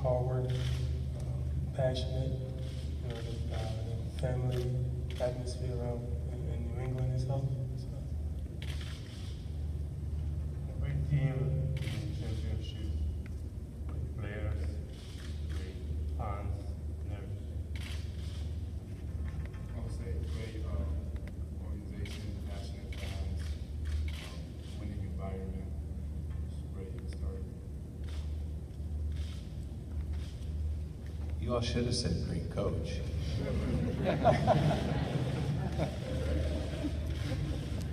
hard 0.01 0.25
work, 0.25 0.45
um, 0.45 0.55
passionate, 1.75 2.31
you 3.01 3.09
know, 3.09 3.15
the, 3.15 3.55
uh, 3.55 3.59
the 4.13 4.21
family 4.21 4.65
atmosphere 5.19 5.75
around 5.79 6.01
in, 6.31 6.39
in 6.53 6.59
New 6.75 6.83
England 6.83 7.13
itself. 7.13 7.43
So. 7.77 7.85
Great 10.81 11.09
team, 11.11 11.37
championship, 12.19 12.89
great 13.87 14.17
players, 14.17 14.65
great 15.51 15.77
fans, 16.17 16.61
and 17.05 17.13
everything. 17.13 17.61
I 19.77 19.79
would 19.83 19.93
say 19.93 20.09
great 20.33 20.65
um, 20.65 20.89
organization, 21.63 22.25
passionate 22.49 22.91
fans, 22.95 23.41
um, 24.09 24.39
winning 24.79 25.03
environment. 25.03 25.69
It's 26.49 26.57
a 26.57 26.73
great 26.75 27.09
start. 27.09 27.43
You 31.51 31.55
all 31.57 31.61
should 31.61 31.83
have 31.83 31.93
said 31.93 32.15
great 32.29 32.49
coach. 32.49 33.01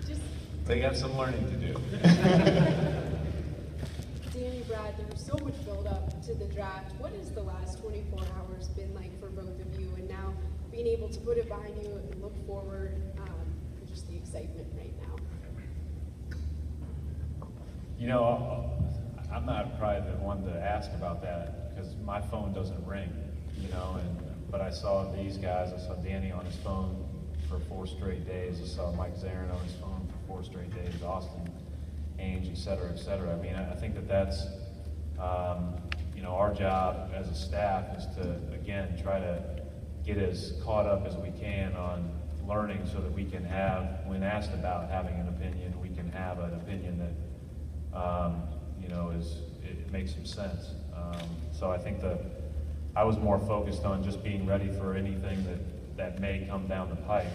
Just 0.06 0.20
They 0.64 0.78
got 0.78 0.96
some 0.96 1.18
learning 1.18 1.44
to 1.50 1.56
do. 1.56 1.72
Danny, 4.32 4.62
Brad, 4.68 4.96
there 4.96 5.06
was 5.10 5.20
so 5.20 5.36
much 5.44 5.64
build 5.64 5.88
up 5.88 6.24
to 6.26 6.34
the 6.36 6.44
draft. 6.44 6.94
What 7.00 7.12
has 7.14 7.32
the 7.32 7.42
last 7.42 7.80
24 7.80 8.20
hours 8.38 8.68
been 8.68 8.94
like 8.94 9.18
for 9.18 9.26
both 9.26 9.60
of 9.60 9.80
you? 9.80 9.92
And 9.96 10.08
now 10.08 10.34
being 10.70 10.86
able 10.86 11.08
to 11.08 11.18
put 11.18 11.36
it 11.36 11.48
behind 11.48 11.74
you 11.82 11.90
and 11.90 12.22
look 12.22 12.36
forward, 12.46 12.94
um, 13.18 13.52
just 13.88 14.08
the 14.08 14.16
excitement 14.16 14.68
right 14.76 14.94
now. 15.02 15.16
You 17.98 18.06
know, 18.06 18.70
I'm 19.32 19.44
not 19.44 19.80
probably 19.80 20.08
the 20.12 20.18
one 20.18 20.44
to 20.44 20.52
ask 20.52 20.92
about 20.92 21.20
that 21.22 21.74
because 21.74 21.96
my 22.04 22.20
phone 22.20 22.52
doesn't 22.52 22.86
ring, 22.86 23.10
you 23.60 23.68
know, 23.68 23.98
and, 24.00 24.50
but 24.50 24.60
I 24.60 24.70
saw 24.70 25.10
these 25.12 25.36
guys, 25.36 25.72
I 25.72 25.78
saw 25.78 25.94
Danny 25.94 26.30
on 26.32 26.44
his 26.44 26.56
phone 26.56 27.04
for 27.48 27.58
four 27.60 27.86
straight 27.86 28.26
days, 28.26 28.60
I 28.62 28.66
saw 28.66 28.92
Mike 28.92 29.16
Zarren 29.16 29.52
on 29.52 29.62
his 29.64 29.74
phone 29.74 30.06
for 30.08 30.26
four 30.26 30.44
straight 30.44 30.72
days, 30.74 31.02
Austin, 31.02 31.50
Ainge, 32.18 32.50
et 32.50 32.58
cetera, 32.58 32.90
et 32.90 32.98
cetera. 32.98 33.32
I 33.32 33.36
mean, 33.36 33.54
I 33.54 33.72
I 33.72 33.76
think 33.76 33.94
that 33.94 34.08
that's, 34.08 34.46
um, 35.20 35.74
you 36.16 36.22
know, 36.22 36.30
our 36.30 36.52
job 36.52 37.10
as 37.14 37.28
a 37.28 37.34
staff 37.34 37.96
is 37.96 38.06
to, 38.16 38.36
again, 38.52 38.98
try 39.00 39.20
to 39.20 39.62
get 40.04 40.18
as 40.18 40.54
caught 40.64 40.86
up 40.86 41.06
as 41.06 41.16
we 41.16 41.30
can 41.38 41.74
on 41.74 42.10
learning 42.46 42.80
so 42.90 43.00
that 43.00 43.12
we 43.12 43.24
can 43.24 43.44
have, 43.44 44.00
when 44.06 44.22
asked 44.22 44.52
about 44.54 44.90
having 44.90 45.14
an 45.20 45.28
opinion, 45.28 45.78
we 45.80 45.90
can 45.90 46.10
have 46.10 46.38
an 46.40 46.54
opinion 46.54 46.98
that, 46.98 47.98
um, 47.98 48.42
you 48.80 48.88
know, 48.88 49.10
is, 49.10 49.38
it, 49.62 49.78
it 49.78 49.92
makes 49.92 50.12
some 50.12 50.24
sense. 50.24 50.70
Um, 50.96 51.28
so 51.52 51.70
I 51.70 51.78
think 51.78 52.00
that 52.00 52.18
I 52.98 53.04
was 53.04 53.16
more 53.16 53.38
focused 53.38 53.84
on 53.84 54.02
just 54.02 54.24
being 54.24 54.44
ready 54.44 54.70
for 54.72 54.96
anything 54.96 55.44
that, 55.44 55.96
that 55.96 56.20
may 56.20 56.44
come 56.50 56.66
down 56.66 56.90
the 56.90 56.96
pipe. 56.96 57.30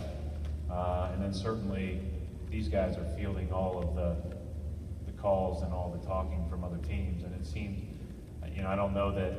Uh, 0.70 1.12
and 1.14 1.24
then 1.24 1.34
certainly, 1.34 2.02
these 2.52 2.68
guys 2.68 2.98
are 2.98 3.06
fielding 3.18 3.50
all 3.54 3.82
of 3.82 3.96
the, 3.96 4.14
the 5.06 5.18
calls 5.18 5.64
and 5.64 5.72
all 5.72 5.98
the 5.98 6.06
talking 6.06 6.46
from 6.50 6.66
other 6.66 6.80
teams, 6.80 7.24
and 7.24 7.34
it 7.34 7.48
seemed, 7.48 7.82
you 8.54 8.62
know, 8.62 8.68
I 8.68 8.76
don't 8.76 8.94
know 8.94 9.16
that 9.16 9.36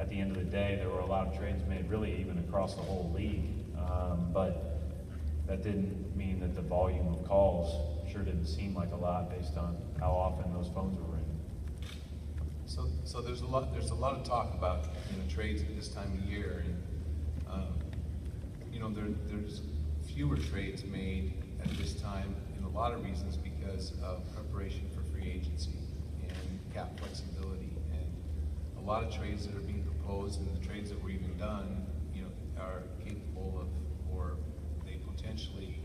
at 0.00 0.10
the 0.10 0.18
end 0.18 0.32
of 0.32 0.38
the 0.38 0.50
day, 0.50 0.74
there 0.80 0.88
were 0.88 0.98
a 0.98 1.06
lot 1.06 1.28
of 1.28 1.38
trades 1.38 1.62
made 1.68 1.88
really 1.88 2.18
even 2.18 2.40
across 2.40 2.74
the 2.74 2.82
whole 2.82 3.12
league. 3.14 3.44
Um, 3.78 4.30
but 4.32 4.80
that 5.46 5.62
didn't 5.62 6.16
mean 6.16 6.40
that 6.40 6.56
the 6.56 6.62
volume 6.62 7.06
of 7.06 7.24
calls 7.24 8.02
sure 8.10 8.22
didn't 8.22 8.46
seem 8.46 8.74
like 8.74 8.90
a 8.90 8.96
lot 8.96 9.30
based 9.30 9.56
on 9.56 9.76
how 10.00 10.10
often 10.10 10.52
those 10.52 10.70
phones 10.74 10.98
were. 10.98 11.17
So, 12.78 12.86
so 13.02 13.20
there's 13.20 13.40
a 13.40 13.46
lot, 13.46 13.72
there's 13.72 13.90
a 13.90 13.94
lot 13.96 14.14
of 14.14 14.22
talk 14.22 14.54
about, 14.54 14.84
you 15.10 15.16
know, 15.16 15.28
trades 15.28 15.62
at 15.62 15.74
this 15.74 15.88
time 15.88 16.12
of 16.12 16.30
year, 16.30 16.62
and, 16.64 16.82
um, 17.50 17.74
you 18.72 18.78
know, 18.78 18.88
there, 18.88 19.08
there's 19.26 19.62
fewer 20.06 20.36
trades 20.36 20.84
made 20.84 21.42
at 21.60 21.70
this 21.70 21.94
time, 22.00 22.36
in 22.56 22.62
a 22.62 22.68
lot 22.68 22.92
of 22.92 23.04
reasons 23.04 23.36
because 23.36 23.94
of 24.00 24.22
preparation 24.32 24.88
for 24.94 25.02
free 25.10 25.28
agency 25.28 25.72
and 26.22 26.72
cap 26.72 26.96
flexibility, 27.00 27.72
and 27.90 28.06
a 28.78 28.86
lot 28.86 29.02
of 29.02 29.12
trades 29.12 29.44
that 29.48 29.56
are 29.56 29.66
being 29.66 29.82
proposed, 29.82 30.38
and 30.38 30.56
the 30.56 30.64
trades 30.64 30.90
that 30.90 31.02
were 31.02 31.10
even 31.10 31.36
done, 31.36 31.84
you 32.14 32.22
know, 32.22 32.62
are 32.62 32.82
capable 33.04 33.58
of, 33.60 34.16
or 34.16 34.36
they 34.86 35.00
potentially, 35.16 35.80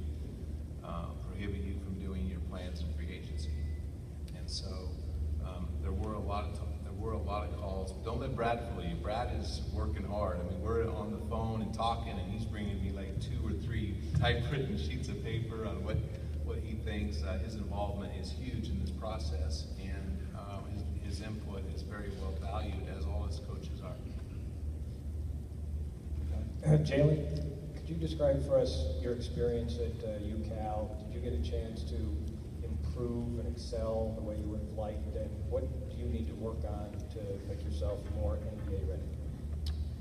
uh, 0.85 1.07
prohibit 1.27 1.63
you 1.63 1.73
from 1.83 1.97
doing 1.99 2.27
your 2.27 2.39
plans 2.51 2.81
in 2.81 2.93
free 2.93 3.09
agency. 3.11 3.49
And 4.37 4.47
so, 4.47 4.91
um, 5.43 5.67
there 5.81 5.91
were 5.91 6.13
a 6.13 6.19
lot 6.19 6.43
of, 6.43 6.59
were 7.03 7.13
a 7.13 7.21
lot 7.21 7.43
of 7.43 7.59
calls. 7.59 7.91
Don't 8.05 8.21
let 8.21 8.33
Brad 8.33 8.61
fool 8.69 8.83
you. 8.83 8.95
Brad 8.95 9.29
is 9.39 9.61
working 9.73 10.05
hard. 10.05 10.39
I 10.39 10.49
mean, 10.49 10.61
we're 10.61 10.89
on 10.89 11.11
the 11.11 11.29
phone 11.29 11.61
and 11.61 11.73
talking, 11.73 12.13
and 12.17 12.31
he's 12.31 12.45
bringing 12.45 12.81
me 12.81 12.91
like 12.91 13.19
two 13.19 13.45
or 13.45 13.51
three 13.51 13.97
typewritten 14.19 14.77
sheets 14.77 15.09
of 15.09 15.21
paper 15.21 15.65
on 15.65 15.83
what, 15.83 15.97
what 16.45 16.59
he 16.59 16.75
thinks. 16.75 17.21
Uh, 17.21 17.37
his 17.39 17.55
involvement 17.55 18.13
is 18.19 18.31
huge 18.31 18.69
in 18.69 18.79
this 18.79 18.89
process, 18.89 19.65
and, 19.81 20.17
um, 20.35 20.63
his, 21.03 21.17
his 21.17 21.27
input 21.27 21.61
is 21.75 21.81
very 21.81 22.09
well 22.21 22.33
valued, 22.41 22.87
as 22.97 23.05
all 23.05 23.25
his 23.25 23.39
coaches 23.39 23.81
are. 23.83 23.91
Jaylen, 26.77 27.43
could 27.75 27.89
you 27.89 27.95
describe 27.95 28.47
for 28.47 28.57
us 28.57 28.85
your 29.01 29.11
experience 29.11 29.75
at 29.75 30.07
uh, 30.07 30.19
UCal? 30.19 30.87
Did 31.03 31.13
you 31.13 31.19
get 31.19 31.33
a 31.33 31.43
chance 31.43 31.83
to 31.83 31.95
excel 33.53 34.13
the 34.15 34.21
way 34.21 34.35
you 34.37 34.47
would 34.49 34.59
have 34.59 34.77
liked? 34.77 35.15
And 35.15 35.29
what 35.49 35.61
do 35.63 35.95
you 35.95 36.05
need 36.05 36.27
to 36.27 36.33
work 36.35 36.57
on 36.65 36.89
to 37.13 37.21
make 37.47 37.63
yourself 37.63 37.99
more 38.15 38.35
NBA 38.35 38.89
ready? 38.89 39.09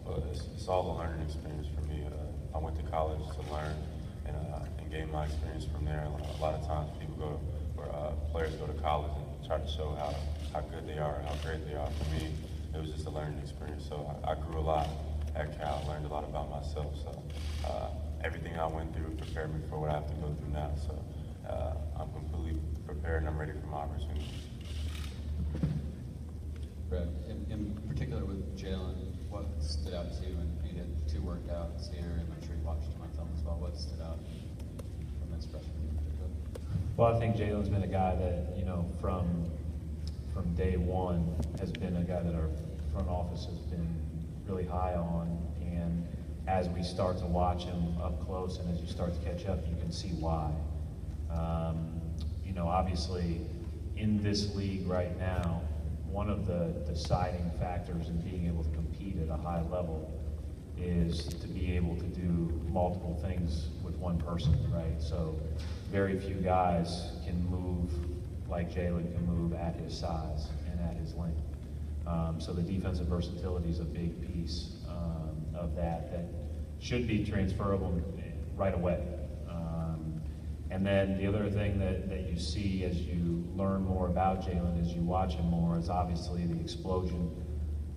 Well, 0.04 0.25
it's, 0.30 0.49
it's 0.54 0.68
all 0.68 0.90
a 0.90 0.94
learning 0.99 1.23
experience 1.23 1.68
for 1.75 1.82
me. 1.87 2.04
Uh, 2.06 2.56
I 2.56 2.59
went 2.59 2.76
to 2.76 2.82
college 2.90 3.21
to 3.37 3.52
learn 3.52 3.76
and, 4.26 4.37
uh, 4.37 4.64
and 4.78 4.90
gain 4.90 5.11
my 5.12 5.26
experience 5.26 5.66
from 5.66 5.85
there. 5.85 6.09
A 6.38 6.42
lot 6.42 6.54
of 6.54 6.66
times 6.66 6.90
people 6.99 7.16
go, 7.16 7.40
or 7.76 7.88
uh, 7.88 8.11
players 8.32 8.54
go 8.56 8.66
to 8.66 8.78
college 8.80 9.12
and 9.16 9.47
try 9.47 9.59
to 9.59 9.68
show 9.68 9.94
how, 9.94 10.14
how 10.52 10.61
good 10.68 10.87
they 10.88 10.99
are, 10.99 11.23
how 11.26 11.35
great 11.44 11.66
they 11.66 11.75
are. 11.75 11.88
For 11.90 12.11
me, 12.11 12.32
it 12.75 12.80
was 12.80 12.90
just 12.90 13.06
a 13.06 13.11
learning 13.11 13.38
experience. 13.38 13.85
So 13.88 14.11
I, 14.25 14.32
I 14.32 14.35
grew 14.35 14.59
a 14.59 14.61
lot 14.61 14.88
at 15.35 15.59
Cal, 15.59 15.85
learned 15.88 16.06
a 16.06 16.09
lot 16.09 16.25
about 16.25 16.50
myself. 16.50 16.94
So 17.04 17.23
uh, 17.68 17.88
everything 18.25 18.59
I 18.59 18.66
went 18.66 18.94
through 18.94 19.11
prepared 19.16 19.54
me 19.54 19.61
for 19.68 19.78
what 19.78 19.90
I 19.90 19.94
have 19.94 20.09
to 20.09 20.14
go 20.14 20.35
through 20.40 20.52
now. 20.52 20.71
So 20.76 20.94
uh, 21.49 21.75
I'm 22.00 22.09
prepared 23.02 23.23
and 23.23 23.30
I'm 23.30 23.38
ready 23.38 23.52
for 23.52 23.66
my 23.66 23.78
opportunity. 23.78 24.25
Brad, 26.88 27.09
in, 27.28 27.44
in 27.50 27.75
particular 27.88 28.25
with 28.25 28.56
Jaylen, 28.56 28.94
what 29.28 29.47
stood 29.61 29.92
out 29.92 30.12
to 30.12 30.28
you? 30.28 30.37
And 30.37 30.56
you 30.64 30.73
did 30.73 31.09
two 31.09 31.18
workouts 31.21 31.92
here, 31.92 32.04
and 32.04 32.32
I'm 32.32 32.47
sure 32.47 32.54
you 32.54 32.62
watched 32.64 32.85
him 32.85 33.02
on 33.02 33.11
film 33.16 33.28
as 33.37 33.42
well. 33.42 33.56
What 33.59 33.76
stood 33.76 34.00
out 34.00 34.21
from 35.18 35.37
this 35.37 35.47
freshman 35.47 35.73
in 35.90 35.97
particular? 35.97 36.30
Well, 36.97 37.16
I 37.16 37.18
think 37.18 37.35
Jaylen's 37.35 37.68
been 37.68 37.82
a 37.82 37.88
guy 37.88 38.14
that, 38.14 38.56
you 38.56 38.64
know, 38.64 38.87
from, 39.00 39.50
from 40.32 40.54
day 40.54 40.76
one 40.76 41.35
has 41.59 41.73
been 41.73 41.97
a 41.97 42.04
guy 42.04 42.23
that 42.23 42.37
our 42.37 42.50
front 42.92 43.09
office 43.09 43.47
has 43.47 43.59
been 43.66 43.99
really 44.47 44.66
high 44.66 44.94
on. 44.94 45.37
And 45.61 46.06
as 46.47 46.68
we 46.68 46.85
start 46.85 47.18
to 47.18 47.26
watch 47.26 47.64
him 47.64 47.99
up 48.00 48.25
close 48.25 48.59
and 48.59 48.73
as 48.73 48.80
you 48.80 48.87
start 48.87 49.12
to 49.12 49.28
catch 49.28 49.47
up, 49.47 49.59
you 49.68 49.75
can 49.82 49.90
see 49.90 50.11
why. 50.21 50.52
Um, 51.30 51.91
you 52.52 52.59
know, 52.59 52.68
obviously, 52.68 53.40
in 53.97 54.23
this 54.23 54.54
league 54.54 54.87
right 54.87 55.18
now, 55.18 55.62
one 56.11 56.28
of 56.28 56.47
the 56.47 56.75
deciding 56.87 57.50
factors 57.59 58.09
in 58.09 58.21
being 58.21 58.47
able 58.47 58.62
to 58.62 58.71
compete 58.73 59.16
at 59.23 59.30
a 59.30 59.40
high 59.40 59.62
level 59.71 60.12
is 60.78 61.25
to 61.25 61.49
be 61.49 61.75
able 61.75 61.97
to 61.97 62.04
do 62.04 62.61
multiple 62.68 63.18
things 63.23 63.68
with 63.82 63.94
one 63.94 64.18
person, 64.18 64.54
right? 64.71 65.00
So 65.00 65.35
very 65.90 66.21
few 66.21 66.35
guys 66.35 67.12
can 67.25 67.42
move 67.49 67.90
like 68.50 68.71
Jaylen 68.71 69.11
can 69.14 69.26
move 69.26 69.54
at 69.54 69.75
his 69.76 69.99
size 69.99 70.49
and 70.71 70.78
at 70.80 70.94
his 70.97 71.14
length. 71.14 71.40
Um, 72.06 72.38
so 72.38 72.52
the 72.52 72.61
defensive 72.61 73.06
versatility 73.06 73.71
is 73.71 73.80
a 73.80 73.85
big 73.85 74.21
piece 74.30 74.73
um, 74.90 75.37
of 75.54 75.75
that 75.76 76.12
that 76.12 76.26
should 76.80 77.09
be 77.09 77.25
transferable 77.25 77.99
right 78.56 78.75
away. 78.75 79.22
And 80.73 80.87
then 80.87 81.19
the 81.19 81.26
other 81.26 81.50
thing 81.50 81.79
that, 81.81 82.09
that 82.09 82.31
you 82.31 82.38
see 82.38 82.85
as 82.85 82.97
you 82.97 83.45
learn 83.55 83.83
more 83.83 84.07
about 84.07 84.41
Jaylen, 84.41 84.81
as 84.81 84.95
you 84.95 85.02
watch 85.02 85.35
him 85.35 85.45
more, 85.45 85.76
is 85.76 85.91
obviously 85.91 86.47
the 86.47 86.59
explosion, 86.59 87.31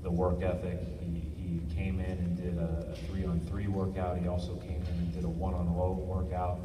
the 0.03 0.11
work 0.11 0.41
ethic. 0.41 0.81
He, 0.99 1.23
he 1.37 1.73
came 1.73 2.01
in 2.01 2.17
and 2.17 2.35
did 2.35 2.57
a, 2.57 2.91
a 2.91 2.95
three-on-three 3.07 3.67
workout. 3.67 4.17
He 4.17 4.27
also 4.27 4.57
came 4.57 4.81
in 4.81 4.97
and 4.99 5.13
did 5.13 5.23
a 5.23 5.29
one-on-one 5.29 6.05
workout. 6.05 6.59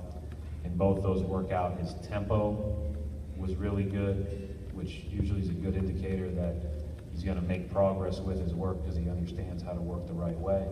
In 0.64 0.76
both 0.76 1.00
those 1.00 1.23
workout, 1.23 1.79
his 1.79 1.95
tempo 2.09 2.93
was 3.37 3.55
really 3.55 3.85
good, 3.85 4.59
which 4.73 5.05
usually 5.09 5.43
is 5.43 5.49
a 5.49 5.52
good 5.52 5.76
indicator 5.76 6.29
that 6.33 6.57
he's 7.12 7.23
going 7.23 7.40
to 7.40 7.47
make 7.47 7.71
progress 7.71 8.19
with 8.19 8.40
his 8.40 8.52
work 8.52 8.83
because 8.83 8.97
he 8.97 9.09
understands 9.09 9.62
how 9.62 9.75
to 9.75 9.81
work 9.81 10.09
the 10.09 10.12
right 10.12 10.37
way. 10.37 10.67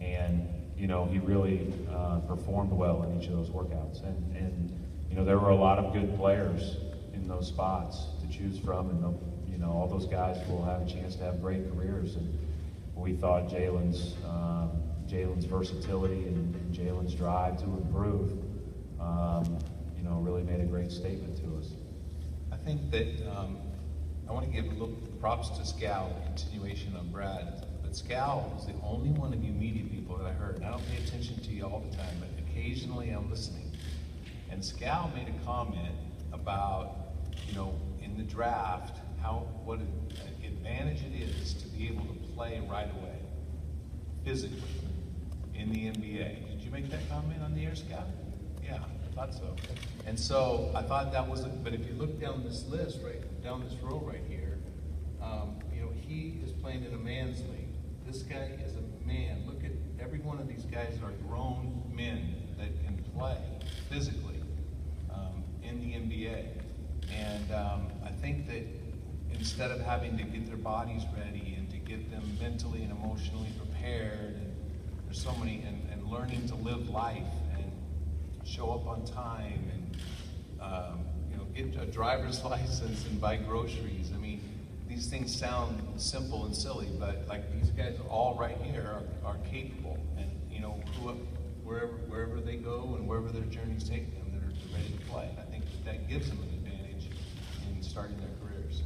And 0.00 0.48
you 0.80 0.86
know, 0.86 1.04
he 1.04 1.18
really 1.18 1.70
uh, 1.92 2.20
performed 2.20 2.72
well 2.72 3.02
in 3.02 3.20
each 3.20 3.28
of 3.28 3.34
those 3.34 3.50
workouts. 3.50 4.02
And, 4.02 4.34
and, 4.34 4.72
you 5.10 5.14
know, 5.14 5.26
there 5.26 5.38
were 5.38 5.50
a 5.50 5.54
lot 5.54 5.78
of 5.78 5.92
good 5.92 6.16
players 6.16 6.78
in 7.12 7.28
those 7.28 7.48
spots 7.48 8.06
to 8.22 8.34
choose 8.34 8.58
from, 8.58 8.88
and, 8.88 9.52
you 9.52 9.58
know, 9.58 9.70
all 9.70 9.86
those 9.86 10.06
guys 10.06 10.38
will 10.48 10.64
have 10.64 10.80
a 10.80 10.86
chance 10.86 11.16
to 11.16 11.24
have 11.24 11.42
great 11.42 11.70
careers. 11.70 12.16
And 12.16 12.38
we 12.94 13.12
thought 13.12 13.48
Jaylen's 13.48 14.14
um, 14.26 14.70
Jaylen's 15.06 15.44
versatility 15.44 16.26
and, 16.28 16.54
and 16.54 16.74
Jaylen's 16.74 17.14
drive 17.14 17.58
to 17.58 17.64
improve, 17.64 18.32
um, 18.98 19.58
you 19.98 20.02
know, 20.02 20.14
really 20.20 20.44
made 20.44 20.60
a 20.60 20.66
great 20.66 20.90
statement 20.90 21.36
to 21.44 21.58
us. 21.58 21.72
I 22.52 22.56
think 22.56 22.90
that 22.90 23.06
um, 23.36 23.58
I 24.26 24.32
want 24.32 24.46
to 24.46 24.50
give 24.50 24.72
props 25.20 25.50
to 25.50 25.62
Scal, 25.62 26.10
continuation 26.24 26.96
on 26.96 27.10
Brad. 27.10 27.66
But 27.90 27.96
Scal 27.98 28.54
was 28.54 28.66
the 28.66 28.74
only 28.84 29.10
one 29.10 29.32
of 29.32 29.42
you 29.42 29.50
media 29.50 29.82
people 29.82 30.16
that 30.18 30.26
I 30.26 30.32
heard. 30.32 30.56
And 30.56 30.64
I 30.64 30.70
don't 30.70 30.88
pay 30.88 31.02
attention 31.02 31.40
to 31.40 31.50
you 31.50 31.64
all 31.64 31.80
the 31.90 31.96
time, 31.96 32.14
but 32.20 32.28
occasionally 32.38 33.10
I'm 33.10 33.28
listening. 33.28 33.72
And 34.48 34.62
Scal 34.62 35.12
made 35.12 35.26
a 35.26 35.44
comment 35.44 35.96
about, 36.32 37.14
you 37.48 37.54
know, 37.56 37.74
in 38.00 38.16
the 38.16 38.22
draft, 38.22 38.96
how 39.20 39.48
what 39.64 39.80
an 39.80 39.90
advantage 40.46 41.02
it 41.02 41.20
is 41.20 41.54
to 41.54 41.68
be 41.68 41.88
able 41.88 42.04
to 42.04 42.14
play 42.32 42.62
right 42.70 42.88
away, 42.92 43.18
physically, 44.24 44.62
in 45.56 45.72
the 45.72 45.86
NBA. 45.86 46.48
Did 46.48 46.62
you 46.62 46.70
make 46.70 46.90
that 46.90 47.08
comment 47.08 47.42
on 47.42 47.56
the 47.56 47.64
air, 47.64 47.72
Scal? 47.72 48.04
Yeah, 48.62 48.76
I 48.76 49.14
thought 49.16 49.34
so. 49.34 49.56
And 50.06 50.16
so 50.16 50.70
I 50.76 50.82
thought 50.82 51.10
that 51.10 51.28
was, 51.28 51.40
a, 51.44 51.48
but 51.48 51.74
if 51.74 51.84
you 51.88 51.94
look 51.94 52.20
down 52.20 52.44
this 52.44 52.68
list, 52.68 53.00
right, 53.02 53.42
down 53.42 53.64
this 53.64 53.74
row 53.82 54.00
right 54.06 54.22
here, 54.28 54.58
um, 55.20 55.56
you 55.74 55.82
know, 55.82 55.90
he 56.06 56.40
is 56.44 56.52
playing 56.52 56.84
in 56.84 56.94
a 56.94 56.98
man's 56.98 57.40
league. 57.40 57.69
This 58.10 58.22
guy 58.22 58.50
is 58.66 58.74
a 58.74 59.06
man. 59.06 59.44
Look 59.46 59.62
at 59.62 59.70
every 60.00 60.18
one 60.18 60.40
of 60.40 60.48
these 60.48 60.64
guys 60.64 60.98
are 61.00 61.12
grown 61.28 61.80
men 61.94 62.34
that 62.58 62.70
can 62.84 62.98
play 63.16 63.38
physically 63.88 64.42
um, 65.14 65.44
in 65.62 65.78
the 65.78 65.92
NBA. 65.92 66.46
And 67.14 67.52
um, 67.52 67.86
I 68.04 68.10
think 68.10 68.48
that 68.48 68.66
instead 69.30 69.70
of 69.70 69.80
having 69.82 70.18
to 70.18 70.24
get 70.24 70.44
their 70.48 70.56
bodies 70.56 71.04
ready 71.16 71.54
and 71.56 71.70
to 71.70 71.76
get 71.76 72.10
them 72.10 72.36
mentally 72.40 72.82
and 72.82 72.90
emotionally 72.90 73.50
prepared, 73.56 74.34
and 74.34 74.56
there's 75.04 75.22
so 75.22 75.32
many, 75.36 75.62
and, 75.64 75.88
and 75.92 76.10
learning 76.10 76.48
to 76.48 76.56
live 76.56 76.88
life 76.88 77.22
and 77.54 77.70
show 78.44 78.72
up 78.72 78.88
on 78.88 79.04
time 79.04 79.70
and 79.72 79.96
um, 80.60 81.04
you 81.30 81.36
know 81.36 81.44
get 81.54 81.80
a 81.80 81.86
driver's 81.86 82.42
license 82.44 83.06
and 83.06 83.20
buy 83.20 83.36
groceries. 83.36 84.10
I 84.12 84.18
mean, 84.18 84.49
these 84.90 85.06
things 85.06 85.34
sound 85.34 85.80
simple 85.96 86.46
and 86.46 86.54
silly, 86.54 86.88
but 86.98 87.24
like 87.28 87.50
these 87.52 87.70
guys 87.70 87.96
all 88.08 88.36
right 88.38 88.58
here 88.60 88.84
are, 89.24 89.30
are 89.30 89.36
capable, 89.48 89.96
and 90.18 90.28
you 90.50 90.60
know 90.60 90.82
who, 90.98 91.10
wherever 91.62 91.92
wherever 92.08 92.40
they 92.40 92.56
go 92.56 92.96
and 92.98 93.06
wherever 93.06 93.28
their 93.30 93.44
journeys 93.44 93.88
take 93.88 94.12
them, 94.12 94.26
they're 94.32 94.76
ready 94.76 94.92
to 94.92 95.04
play. 95.10 95.30
I 95.38 95.48
think 95.48 95.64
that, 95.64 95.84
that 95.84 96.08
gives 96.08 96.28
them 96.28 96.40
an 96.42 96.48
advantage 96.48 97.08
in 97.68 97.82
starting 97.82 98.16
their 98.18 98.30
careers. 98.42 98.82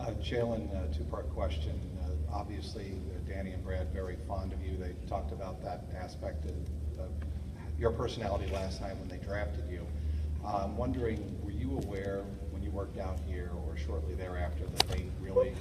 Uh, 0.00 0.12
Jaylen, 0.22 0.74
uh, 0.74 0.92
two-part 0.96 1.28
question. 1.34 1.78
Uh, 2.02 2.34
obviously, 2.34 2.92
uh, 3.14 3.30
Danny 3.30 3.52
and 3.52 3.62
Brad 3.62 3.92
very 3.92 4.16
fond 4.26 4.54
of 4.54 4.62
you. 4.64 4.78
They 4.78 4.94
talked 5.06 5.32
about 5.32 5.62
that 5.62 5.84
aspect 5.94 6.46
of, 6.46 6.56
of 6.98 7.10
your 7.78 7.90
personality 7.90 8.50
last 8.52 8.80
night 8.80 8.96
when 8.96 9.08
they 9.08 9.18
drafted 9.18 9.68
you. 9.70 9.86
Uh, 10.44 10.64
I'm 10.64 10.76
wondering, 10.76 11.38
were 11.44 11.52
you 11.52 11.78
aware 11.84 12.24
worked 12.74 12.98
out 12.98 13.18
here 13.26 13.50
or 13.66 13.76
shortly 13.76 14.14
thereafter 14.14 14.64
that 14.76 14.88
they 14.88 15.06
really 15.22 15.54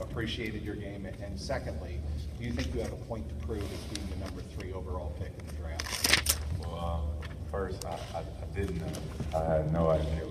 appreciated 0.00 0.62
your 0.62 0.76
game? 0.76 1.06
And 1.22 1.38
secondly, 1.38 2.00
do 2.38 2.44
you 2.44 2.52
think 2.52 2.72
you 2.74 2.80
have 2.80 2.92
a 2.92 3.04
point 3.04 3.28
to 3.28 3.46
prove 3.46 3.62
as 3.62 3.96
being 3.96 4.06
the 4.08 4.24
number 4.24 4.40
three 4.56 4.72
overall 4.72 5.14
pick 5.18 5.32
in 5.38 5.46
the 5.46 5.52
draft? 5.54 6.38
Well, 6.60 7.12
uh, 7.22 7.26
first, 7.50 7.84
I, 7.84 7.98
I, 8.14 8.20
I 8.20 8.46
didn't 8.54 8.78
know. 8.78 9.38
I 9.38 9.44
had 9.44 9.72
no 9.72 9.90
idea 9.90 10.22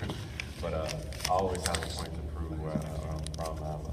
but 0.60 0.74
uh, 0.74 0.88
I 1.26 1.28
always 1.28 1.66
have 1.66 1.76
a 1.76 1.86
point 1.86 2.14
to 2.14 2.20
prove 2.34 2.60
where 2.60 2.72
I'm 2.72 2.80
from. 3.34 3.62
I 3.62 3.70
have 3.70 3.86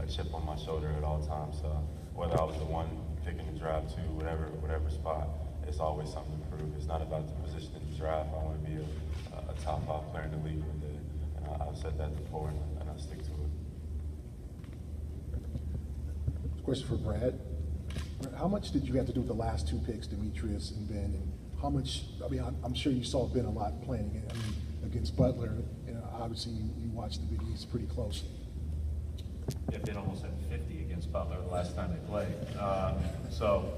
a, 0.00 0.02
a 0.02 0.06
chip 0.06 0.32
on 0.34 0.44
my 0.44 0.56
shoulder 0.56 0.92
at 0.96 1.04
all 1.04 1.20
times. 1.22 1.56
So 1.60 1.68
whether 2.14 2.38
I 2.40 2.44
was 2.44 2.56
the 2.58 2.64
one 2.64 2.88
picking 3.24 3.46
the 3.52 3.58
draft, 3.58 3.94
two, 3.94 4.02
whatever, 4.14 4.46
whatever 4.60 4.90
spot, 4.90 5.28
it's 5.66 5.80
always 5.80 6.10
something 6.10 6.38
to 6.40 6.46
prove. 6.56 6.74
It's 6.76 6.86
not 6.86 7.02
about 7.02 7.28
the 7.28 7.34
position 7.46 7.70
in 7.76 7.90
the 7.90 7.96
draft. 7.96 8.30
I 8.32 8.42
want 8.42 8.64
to 8.64 8.70
be 8.70 8.76
a, 8.76 9.52
a 9.52 9.54
top 9.62 9.86
five 9.86 10.10
player 10.10 10.24
in 10.24 10.32
the 10.32 10.42
league 10.48 10.64
one 10.64 10.80
day. 10.80 10.98
And 11.36 11.46
I, 11.46 11.47
I've 11.60 11.76
said 11.76 11.98
that 11.98 12.16
before, 12.16 12.48
and, 12.48 12.58
and 12.80 12.90
I 12.90 12.96
stick 13.00 13.22
to 13.24 13.30
it. 13.30 13.34
Question 16.64 16.88
for 16.88 16.96
Brad. 16.96 17.38
How 18.36 18.48
much 18.48 18.72
did 18.72 18.86
you 18.86 18.94
have 18.94 19.06
to 19.06 19.12
do 19.12 19.20
with 19.20 19.28
the 19.28 19.34
last 19.34 19.68
two 19.68 19.78
picks, 19.86 20.06
Demetrius 20.06 20.70
and 20.72 20.88
Ben? 20.88 20.98
And 20.98 21.32
how 21.60 21.70
much, 21.70 22.02
I 22.24 22.28
mean, 22.28 22.40
I'm, 22.40 22.56
I'm 22.64 22.74
sure 22.74 22.92
you 22.92 23.04
saw 23.04 23.26
Ben 23.26 23.44
a 23.44 23.50
lot 23.50 23.82
playing 23.84 24.22
I 24.28 24.32
mean, 24.34 24.54
against 24.84 25.16
Butler. 25.16 25.52
You 25.86 25.94
know, 25.94 26.04
obviously, 26.12 26.52
you, 26.52 26.70
you 26.78 26.90
watched 26.90 27.20
the 27.20 27.36
Big 27.36 27.46
East 27.52 27.70
pretty 27.70 27.86
closely. 27.86 28.28
Yeah, 29.72 29.78
Ben 29.78 29.96
almost 29.96 30.22
had 30.22 30.32
50 30.50 30.82
against 30.82 31.10
Butler 31.12 31.40
the 31.40 31.50
last 31.50 31.74
time 31.74 31.90
they 31.90 32.08
played. 32.08 32.34
Um, 32.58 32.94
so, 33.30 33.72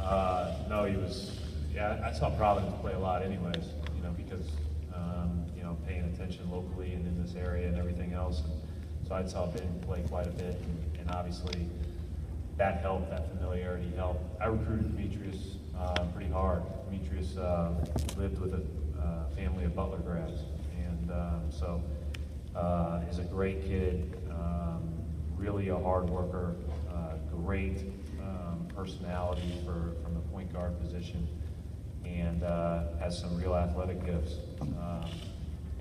uh, 0.00 0.54
no, 0.68 0.84
he 0.84 0.96
was, 0.96 1.40
yeah, 1.74 2.00
I 2.04 2.12
saw 2.12 2.30
Providence 2.30 2.74
play 2.80 2.92
a 2.94 2.98
lot 2.98 3.22
anyways, 3.22 3.64
you 3.96 4.02
know, 4.02 4.10
because, 4.16 4.46
um, 5.74 5.86
paying 5.86 6.04
attention 6.04 6.50
locally 6.50 6.92
and 6.92 7.06
in 7.06 7.22
this 7.22 7.34
area 7.34 7.68
and 7.68 7.78
everything 7.78 8.12
else. 8.12 8.42
And 8.42 9.08
so 9.08 9.14
I 9.14 9.26
saw 9.26 9.46
Ben 9.46 9.80
play 9.86 10.02
quite 10.08 10.26
a 10.26 10.30
bit, 10.30 10.56
and, 10.56 10.98
and 11.00 11.10
obviously 11.10 11.68
that 12.56 12.80
helped, 12.80 13.10
that 13.10 13.28
familiarity 13.30 13.90
helped. 13.96 14.40
I 14.40 14.46
recruited 14.46 14.96
Demetrius 14.96 15.56
uh, 15.78 16.04
pretty 16.14 16.30
hard. 16.30 16.62
Demetrius 16.88 17.36
uh, 17.36 17.72
lived 18.16 18.38
with 18.40 18.54
a, 18.54 18.62
uh, 19.02 19.28
family 19.36 19.64
of 19.64 19.74
Butler 19.74 19.98
grads. 19.98 20.40
And 20.78 21.10
um, 21.10 21.42
so 21.50 21.82
uh, 22.54 23.00
is 23.10 23.18
a 23.18 23.24
great 23.24 23.62
kid, 23.62 24.16
um, 24.30 24.88
really 25.36 25.68
a 25.68 25.76
hard 25.78 26.08
worker, 26.08 26.54
uh, 26.90 27.16
great 27.42 27.82
um, 28.22 28.66
personality 28.74 29.60
for, 29.64 29.92
from 30.02 30.14
the 30.14 30.20
point 30.32 30.52
guard 30.52 30.80
position, 30.80 31.28
and 32.06 32.44
uh, 32.44 32.84
has 33.00 33.18
some 33.18 33.36
real 33.36 33.54
athletic 33.54 34.06
gifts. 34.06 34.36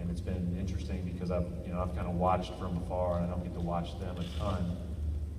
And 0.04 0.12
it's 0.12 0.20
been 0.20 0.58
interesting 0.60 1.10
because 1.14 1.32
I've, 1.32 1.48
you 1.66 1.72
know, 1.72 1.80
I've 1.80 1.96
kind 1.96 2.10
of 2.10 2.16
watched 2.16 2.54
from 2.60 2.76
afar, 2.76 3.20
and 3.20 3.26
I 3.26 3.30
don't 3.30 3.42
get 3.42 3.54
to 3.54 3.62
watch 3.62 3.98
them 4.02 4.18
a 4.18 4.38
ton. 4.38 4.78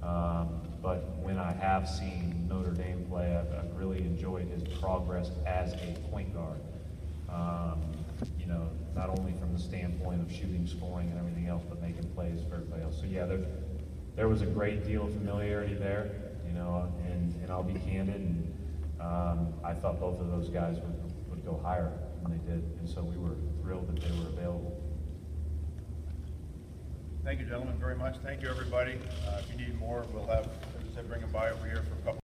Um, 0.02 0.48
but 0.80 1.18
when 1.18 1.38
I 1.38 1.52
have 1.52 1.86
seen 1.86 2.46
Notre 2.48 2.70
Dame 2.70 3.04
play, 3.10 3.36
I've, 3.36 3.52
I've 3.58 3.76
really 3.76 3.98
enjoyed 3.98 4.48
his 4.48 4.62
progress 4.80 5.30
as 5.46 5.74
a 5.74 5.98
point 6.10 6.34
guard. 6.34 6.60
Um, 7.28 7.82
you 8.40 8.46
know, 8.46 8.70
not 8.96 9.10
only 9.10 9.34
from 9.34 9.52
the 9.52 9.58
standpoint 9.58 10.22
of 10.22 10.32
shooting, 10.32 10.66
scoring, 10.66 11.10
and 11.10 11.18
everything 11.18 11.46
else, 11.46 11.62
but 11.68 11.82
making 11.82 12.08
plays 12.14 12.40
for 12.48 12.54
everybody 12.54 12.84
else. 12.84 12.98
So 12.98 13.04
yeah, 13.04 13.26
there, 13.26 13.40
there 14.16 14.28
was 14.28 14.40
a 14.40 14.46
great 14.46 14.86
deal 14.86 15.04
of 15.04 15.12
familiarity 15.12 15.74
there, 15.74 16.10
you 16.46 16.54
know, 16.54 16.90
and, 17.04 17.34
and 17.42 17.52
I'll 17.52 17.62
be 17.62 17.78
candid, 17.80 18.14
and 18.14 18.54
um, 18.98 19.52
I 19.62 19.74
thought 19.74 20.00
both 20.00 20.18
of 20.20 20.30
those 20.30 20.48
guys 20.48 20.76
would, 20.76 21.28
would 21.28 21.44
go 21.44 21.60
higher 21.62 21.92
than 22.24 22.38
they 22.38 22.44
did, 22.50 22.62
and 22.80 22.88
so 22.88 23.02
we 23.02 23.16
were 23.16 23.36
thrilled 23.62 23.88
that 23.94 24.00
they 24.02 24.10
were 24.18 24.28
available. 24.28 24.80
Thank 27.24 27.40
you, 27.40 27.46
gentlemen, 27.46 27.78
very 27.78 27.96
much. 27.96 28.16
Thank 28.22 28.42
you, 28.42 28.48
everybody. 28.48 28.98
Uh, 29.26 29.40
If 29.40 29.50
you 29.50 29.66
need 29.66 29.78
more, 29.78 30.04
we'll 30.12 30.26
have, 30.26 30.44
as 30.44 30.92
I 30.92 30.94
said, 30.96 31.08
bring 31.08 31.22
them 31.22 31.30
by 31.32 31.50
over 31.50 31.64
here 31.66 31.82
for 31.88 31.94
a 31.94 31.96
couple 31.98 32.12